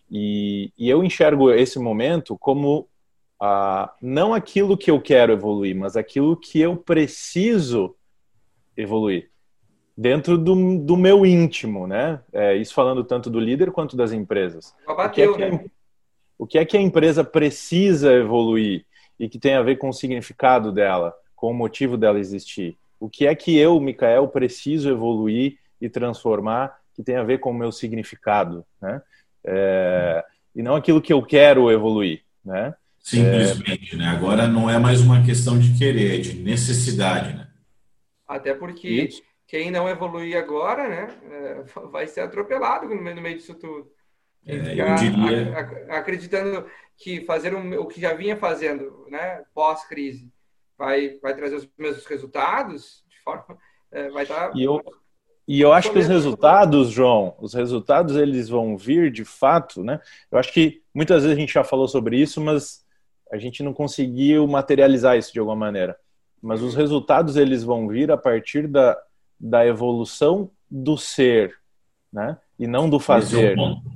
E, 0.09 0.71
e, 0.77 0.89
eu 0.89 1.03
enxergo 1.03 1.51
esse 1.51 1.79
momento 1.79 2.37
como 2.37 2.87
ah, 3.41 3.93
não 4.01 4.33
aquilo 4.33 4.77
que 4.77 4.91
eu 4.91 5.01
quero 5.01 5.33
evoluir, 5.33 5.75
mas 5.75 5.97
aquilo 5.97 6.37
que 6.37 6.61
eu 6.61 6.77
preciso 6.77 7.95
evoluir 8.77 9.29
dentro 9.97 10.37
do, 10.37 10.77
do 10.79 10.95
meu 10.95 11.25
íntimo, 11.25 11.87
né? 11.87 12.21
É, 12.31 12.55
isso 12.55 12.73
falando 12.73 13.03
tanto 13.03 13.29
do 13.29 13.39
líder 13.39 13.71
quanto 13.71 13.97
das 13.97 14.11
empresas. 14.13 14.73
Bateu, 14.85 15.33
o, 15.33 15.35
que 15.35 15.43
é 15.43 15.49
que 15.49 15.55
a, 15.55 15.65
o 16.37 16.47
que 16.47 16.57
é 16.57 16.65
que 16.65 16.77
a 16.77 16.81
empresa 16.81 17.23
precisa 17.23 18.13
evoluir? 18.13 18.85
e 19.21 19.29
que 19.29 19.37
tem 19.37 19.53
a 19.53 19.61
ver 19.61 19.77
com 19.77 19.87
o 19.87 19.93
significado 19.93 20.71
dela, 20.71 21.15
com 21.35 21.51
o 21.51 21.53
motivo 21.53 21.95
dela 21.95 22.17
existir. 22.17 22.75
O 22.99 23.07
que 23.07 23.27
é 23.27 23.35
que 23.35 23.55
eu, 23.55 23.79
Mikael, 23.79 24.27
preciso 24.27 24.89
evoluir 24.89 25.59
e 25.79 25.87
transformar 25.87 26.75
que 26.95 27.03
tem 27.03 27.17
a 27.17 27.23
ver 27.23 27.37
com 27.37 27.51
o 27.51 27.53
meu 27.53 27.71
significado, 27.71 28.65
né? 28.81 28.99
É, 29.43 30.25
e 30.55 30.63
não 30.63 30.75
aquilo 30.75 30.99
que 30.99 31.13
eu 31.13 31.21
quero 31.21 31.69
evoluir, 31.69 32.23
né? 32.43 32.73
Simplesmente, 33.01 33.95
é... 33.95 33.97
né? 33.97 34.07
Agora 34.07 34.47
não 34.47 34.69
é 34.69 34.77
mais 34.77 35.01
uma 35.01 35.23
questão 35.23 35.57
de 35.57 35.77
querer, 35.77 36.15
é 36.15 36.21
de 36.21 36.35
necessidade, 36.35 37.33
né? 37.35 37.47
Até 38.27 38.53
porque 38.53 38.87
Isso. 38.87 39.21
quem 39.47 39.71
não 39.71 39.89
evoluir 39.89 40.37
agora, 40.37 40.87
né, 40.87 41.07
é, 41.29 41.63
vai 41.89 42.07
ser 42.07 42.21
atropelado 42.21 42.87
no 42.87 43.01
meio, 43.01 43.15
no 43.15 43.21
meio 43.21 43.35
disso 43.35 43.55
tudo. 43.55 43.91
É, 44.45 44.55
eu 44.55 44.95
diria... 44.95 45.57
acreditando 45.89 46.65
que 46.97 47.25
fazer 47.25 47.53
o 47.53 47.85
que 47.87 47.99
já 47.99 48.13
vinha 48.13 48.37
fazendo, 48.37 49.05
né, 49.09 49.43
pós-crise, 49.53 50.31
vai, 50.77 51.19
vai 51.21 51.35
trazer 51.35 51.55
os 51.55 51.69
mesmos 51.77 52.05
resultados, 52.05 53.03
de 53.09 53.19
forma, 53.19 53.57
é, 53.91 54.09
vai 54.09 54.23
estar... 54.23 54.55
E 54.55 54.63
eu, 54.63 54.81
e 55.47 55.59
eu 55.59 55.73
acho 55.73 55.91
que 55.91 55.99
os 55.99 56.07
resultados, 56.07 56.89
João, 56.89 57.35
os 57.39 57.53
resultados 57.53 58.15
eles 58.15 58.47
vão 58.47 58.77
vir 58.77 59.11
de 59.11 59.25
fato, 59.25 59.83
né? 59.83 59.99
Eu 60.31 60.37
acho 60.37 60.53
que 60.53 60.81
muitas 60.93 61.23
vezes 61.23 61.37
a 61.37 61.39
gente 61.39 61.53
já 61.53 61.63
falou 61.63 61.87
sobre 61.87 62.17
isso, 62.17 62.39
mas 62.39 62.85
a 63.31 63.37
gente 63.37 63.63
não 63.63 63.73
conseguiu 63.73 64.47
materializar 64.47 65.17
isso 65.17 65.31
de 65.31 65.39
alguma 65.39 65.55
maneira. 65.55 65.95
Mas 66.41 66.61
os 66.61 66.75
resultados 66.75 67.35
eles 67.35 67.63
vão 67.63 67.87
vir 67.87 68.11
a 68.11 68.17
partir 68.17 68.67
da, 68.67 68.97
da 69.39 69.65
evolução 69.65 70.49
do 70.69 70.97
ser, 70.97 71.55
né? 72.11 72.37
E 72.57 72.67
não 72.67 72.89
do 72.89 72.99
fazer. 72.99 73.37
Esse 73.37 73.47
é 73.47 73.53
o 73.53 73.55
ponto. 73.55 73.91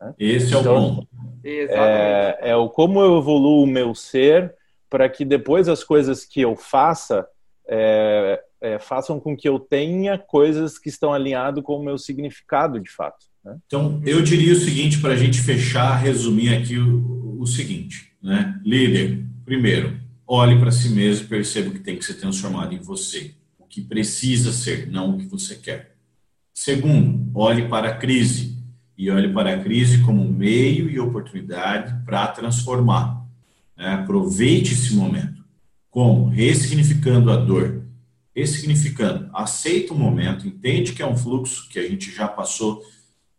Né? 0.00 0.14
Esse 0.18 0.54
é 0.54 0.60
então, 0.60 0.76
o 0.76 0.94
ponto. 0.94 1.08
É, 1.44 2.38
é 2.40 2.56
o 2.56 2.68
como 2.68 3.00
eu 3.00 3.18
evoluo 3.18 3.62
o 3.62 3.66
meu 3.66 3.94
ser 3.94 4.54
para 4.90 5.08
que 5.08 5.24
depois 5.24 5.68
as 5.68 5.84
coisas 5.84 6.24
que 6.24 6.40
eu 6.40 6.56
faça 6.56 7.26
é, 7.68 8.40
é, 8.60 8.78
façam 8.78 9.20
com 9.20 9.36
que 9.36 9.48
eu 9.48 9.58
tenha 9.58 10.18
coisas 10.18 10.78
que 10.78 10.88
estão 10.88 11.12
alinhado 11.12 11.62
com 11.62 11.76
o 11.76 11.82
meu 11.82 11.98
significado 11.98 12.80
de 12.80 12.90
fato. 12.90 13.26
Né? 13.44 13.56
Então, 13.66 14.00
eu 14.04 14.22
diria 14.22 14.52
o 14.52 14.56
seguinte 14.56 15.00
para 15.00 15.12
a 15.12 15.16
gente 15.16 15.40
fechar, 15.40 15.96
resumir 15.96 16.54
aqui 16.54 16.78
o, 16.78 17.38
o 17.40 17.46
seguinte, 17.46 18.15
né? 18.26 18.60
Líder, 18.64 19.24
primeiro, 19.44 20.00
olhe 20.26 20.58
para 20.58 20.72
si 20.72 20.88
mesmo 20.88 21.24
e 21.24 21.28
perceba 21.28 21.68
o 21.68 21.72
que 21.72 21.78
tem 21.78 21.96
que 21.96 22.04
ser 22.04 22.14
transformado 22.14 22.74
em 22.74 22.80
você, 22.80 23.36
o 23.56 23.64
que 23.64 23.80
precisa 23.80 24.50
ser, 24.50 24.90
não 24.90 25.10
o 25.10 25.18
que 25.18 25.26
você 25.26 25.54
quer. 25.54 25.94
Segundo, 26.52 27.30
olhe 27.32 27.68
para 27.68 27.90
a 27.90 27.96
crise 27.96 28.58
e 28.98 29.08
olhe 29.12 29.32
para 29.32 29.54
a 29.54 29.62
crise 29.62 29.98
como 29.98 30.24
meio 30.24 30.90
e 30.90 30.98
oportunidade 30.98 32.04
para 32.04 32.26
transformar. 32.26 33.24
Né? 33.76 33.94
Aproveite 33.94 34.72
esse 34.72 34.92
momento. 34.92 35.44
Como? 35.88 36.28
Ressignificando 36.28 37.30
a 37.30 37.36
dor, 37.36 37.84
ressignificando. 38.34 39.30
Aceita 39.32 39.94
o 39.94 39.96
momento, 39.96 40.48
entende 40.48 40.94
que 40.94 41.02
é 41.02 41.06
um 41.06 41.16
fluxo 41.16 41.68
que 41.68 41.78
a 41.78 41.88
gente 41.88 42.10
já 42.10 42.26
passou 42.26 42.82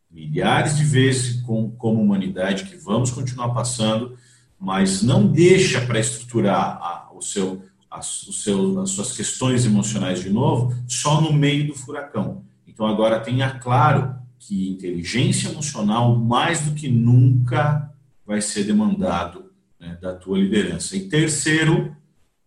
milhares 0.09 0.77
de 0.77 0.85
vezes 0.85 1.41
com, 1.41 1.71
como 1.71 2.01
humanidade, 2.01 2.63
que 2.63 2.77
vamos 2.77 3.11
continuar 3.11 3.49
passando, 3.49 4.17
mas 4.59 5.01
não 5.01 5.27
deixa 5.27 5.81
para 5.81 5.99
estruturar 5.99 6.77
a, 6.81 7.09
o 7.13 7.21
seu, 7.21 7.63
a, 7.89 7.99
o 7.99 8.03
seu, 8.03 8.79
as 8.81 8.91
suas 8.91 9.15
questões 9.15 9.65
emocionais 9.65 10.21
de 10.21 10.29
novo 10.29 10.75
só 10.87 11.21
no 11.21 11.31
meio 11.31 11.67
do 11.67 11.75
furacão. 11.75 12.43
Então 12.67 12.85
agora 12.85 13.19
tenha 13.19 13.51
claro 13.51 14.15
que 14.39 14.69
inteligência 14.69 15.49
emocional 15.49 16.15
mais 16.15 16.61
do 16.61 16.71
que 16.71 16.89
nunca 16.89 17.91
vai 18.25 18.41
ser 18.41 18.63
demandado 18.63 19.51
né, 19.79 19.97
da 20.01 20.13
tua 20.13 20.37
liderança. 20.37 20.95
E 20.95 21.07
terceiro, 21.07 21.95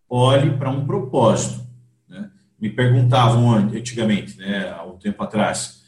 olhe 0.09 0.57
para 0.57 0.71
um 0.71 0.85
propósito 0.85 1.71
me 2.61 2.69
perguntavam 2.69 3.53
antigamente, 3.55 4.37
né, 4.37 4.71
há 4.71 4.85
um 4.85 4.99
tempo 4.99 5.23
atrás, 5.23 5.80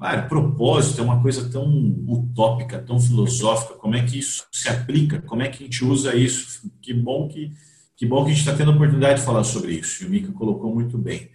ah, 0.00 0.22
propósito 0.22 1.00
é 1.00 1.04
uma 1.04 1.20
coisa 1.20 1.50
tão 1.50 1.66
utópica, 2.06 2.78
tão 2.78 3.00
filosófica, 3.00 3.74
como 3.74 3.96
é 3.96 4.04
que 4.04 4.18
isso 4.18 4.46
se 4.52 4.68
aplica, 4.68 5.20
como 5.22 5.42
é 5.42 5.48
que 5.48 5.64
a 5.64 5.66
gente 5.66 5.84
usa 5.84 6.14
isso? 6.14 6.70
Que 6.80 6.94
bom 6.94 7.26
que, 7.26 7.52
que, 7.96 8.06
bom 8.06 8.24
que 8.24 8.30
a 8.30 8.34
gente 8.34 8.40
está 8.40 8.54
tendo 8.54 8.70
a 8.70 8.74
oportunidade 8.74 9.18
de 9.18 9.26
falar 9.26 9.42
sobre 9.42 9.72
isso, 9.72 10.02
e 10.02 10.06
o 10.06 10.10
Mika 10.10 10.32
colocou 10.32 10.72
muito 10.72 10.96
bem. 10.96 11.30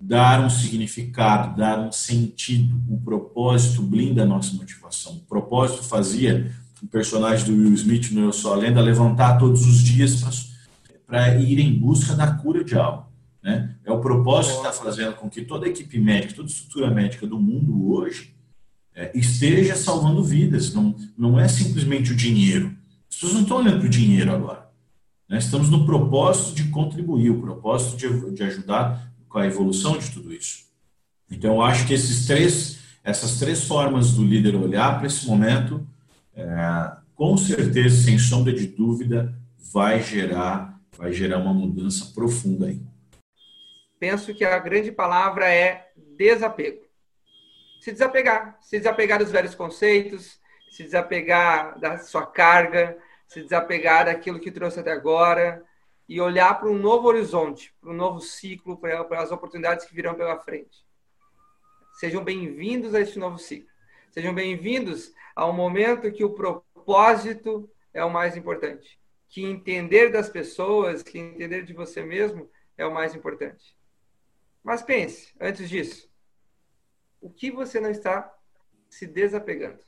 Dar 0.00 0.40
um 0.40 0.48
significado, 0.48 1.56
dar 1.56 1.78
um 1.80 1.92
sentido, 1.92 2.80
o 2.88 2.98
propósito 3.00 3.82
blinda 3.82 4.22
a 4.22 4.26
nossa 4.26 4.54
motivação. 4.54 5.14
O 5.14 5.26
propósito 5.26 5.82
fazia 5.82 6.50
o 6.82 6.86
personagem 6.86 7.44
do 7.44 7.52
Will 7.52 7.74
Smith 7.74 8.12
no 8.12 8.22
Eu 8.22 8.32
Sou 8.32 8.52
a 8.52 8.56
Lenda 8.56 8.80
levantar 8.80 9.38
todos 9.38 9.66
os 9.66 9.82
dias 9.82 10.22
para 11.04 11.34
ir 11.36 11.58
em 11.58 11.74
busca 11.74 12.14
da 12.14 12.30
cura 12.30 12.62
de 12.62 12.76
algo. 12.76 13.07
Né? 13.42 13.76
É 13.84 13.92
o 13.92 14.00
propósito 14.00 14.60
que 14.60 14.66
está 14.66 14.72
fazendo 14.72 15.14
com 15.14 15.28
que 15.28 15.42
toda 15.42 15.66
a 15.66 15.68
equipe 15.68 15.98
médica, 15.98 16.34
toda 16.34 16.48
a 16.48 16.50
estrutura 16.50 16.90
médica 16.90 17.26
do 17.26 17.38
mundo 17.38 17.92
hoje 17.92 18.34
é, 18.94 19.10
esteja 19.14 19.76
salvando 19.76 20.22
vidas. 20.22 20.74
Não, 20.74 20.94
não 21.16 21.38
é 21.38 21.46
simplesmente 21.48 22.12
o 22.12 22.16
dinheiro. 22.16 22.76
As 23.08 23.16
pessoas 23.16 23.34
não 23.34 23.42
estão 23.42 23.58
olhando 23.58 23.78
para 23.78 23.86
o 23.86 23.90
dinheiro 23.90 24.32
agora. 24.32 24.68
Né? 25.28 25.38
Estamos 25.38 25.70
no 25.70 25.86
propósito 25.86 26.54
de 26.54 26.64
contribuir, 26.64 27.30
o 27.30 27.40
propósito 27.40 27.96
de, 27.96 28.34
de 28.34 28.42
ajudar 28.42 29.12
com 29.28 29.38
a 29.38 29.46
evolução 29.46 29.98
de 29.98 30.10
tudo 30.10 30.32
isso. 30.32 30.66
Então, 31.30 31.56
eu 31.56 31.62
acho 31.62 31.86
que 31.86 31.92
esses 31.92 32.26
três, 32.26 32.78
essas 33.04 33.38
três 33.38 33.64
formas 33.64 34.12
do 34.12 34.24
líder 34.24 34.56
olhar 34.56 34.96
para 34.98 35.06
esse 35.06 35.26
momento, 35.26 35.86
é, 36.34 36.92
com 37.14 37.36
certeza, 37.36 38.02
sem 38.02 38.18
sombra 38.18 38.52
de 38.52 38.66
dúvida, 38.66 39.34
vai 39.72 40.02
gerar, 40.02 40.80
vai 40.96 41.12
gerar 41.12 41.38
uma 41.38 41.52
mudança 41.52 42.06
profunda 42.14 42.66
aí 42.66 42.80
penso 43.98 44.34
que 44.34 44.44
a 44.44 44.58
grande 44.58 44.92
palavra 44.92 45.52
é 45.52 45.90
desapego. 45.96 46.86
Se 47.80 47.92
desapegar, 47.92 48.58
se 48.60 48.78
desapegar 48.78 49.18
dos 49.18 49.30
velhos 49.30 49.54
conceitos, 49.54 50.40
se 50.70 50.82
desapegar 50.82 51.78
da 51.78 51.98
sua 51.98 52.26
carga, 52.26 52.98
se 53.26 53.42
desapegar 53.42 54.06
daquilo 54.06 54.40
que 54.40 54.50
trouxe 54.50 54.80
até 54.80 54.92
agora 54.92 55.64
e 56.08 56.20
olhar 56.20 56.58
para 56.58 56.68
um 56.68 56.78
novo 56.78 57.08
horizonte, 57.08 57.74
para 57.80 57.90
um 57.90 57.94
novo 57.94 58.20
ciclo, 58.20 58.78
para 58.78 59.22
as 59.22 59.30
oportunidades 59.30 59.84
que 59.84 59.94
virão 59.94 60.14
pela 60.14 60.38
frente. 60.38 60.84
Sejam 61.98 62.24
bem-vindos 62.24 62.94
a 62.94 63.00
este 63.00 63.18
novo 63.18 63.38
ciclo. 63.38 63.68
Sejam 64.10 64.34
bem-vindos 64.34 65.12
ao 65.36 65.52
momento 65.52 66.10
que 66.10 66.24
o 66.24 66.34
propósito 66.34 67.70
é 67.92 68.04
o 68.04 68.10
mais 68.10 68.36
importante. 68.36 68.98
Que 69.28 69.44
entender 69.44 70.10
das 70.10 70.28
pessoas, 70.28 71.02
que 71.02 71.18
entender 71.18 71.64
de 71.64 71.74
você 71.74 72.02
mesmo 72.02 72.50
é 72.76 72.86
o 72.86 72.94
mais 72.94 73.14
importante. 73.14 73.77
Mas 74.68 74.82
pense, 74.82 75.32
antes 75.40 75.66
disso, 75.66 76.12
o 77.22 77.30
que 77.30 77.50
você 77.50 77.80
não 77.80 77.88
está 77.88 78.30
se 78.90 79.06
desapegando? 79.06 79.82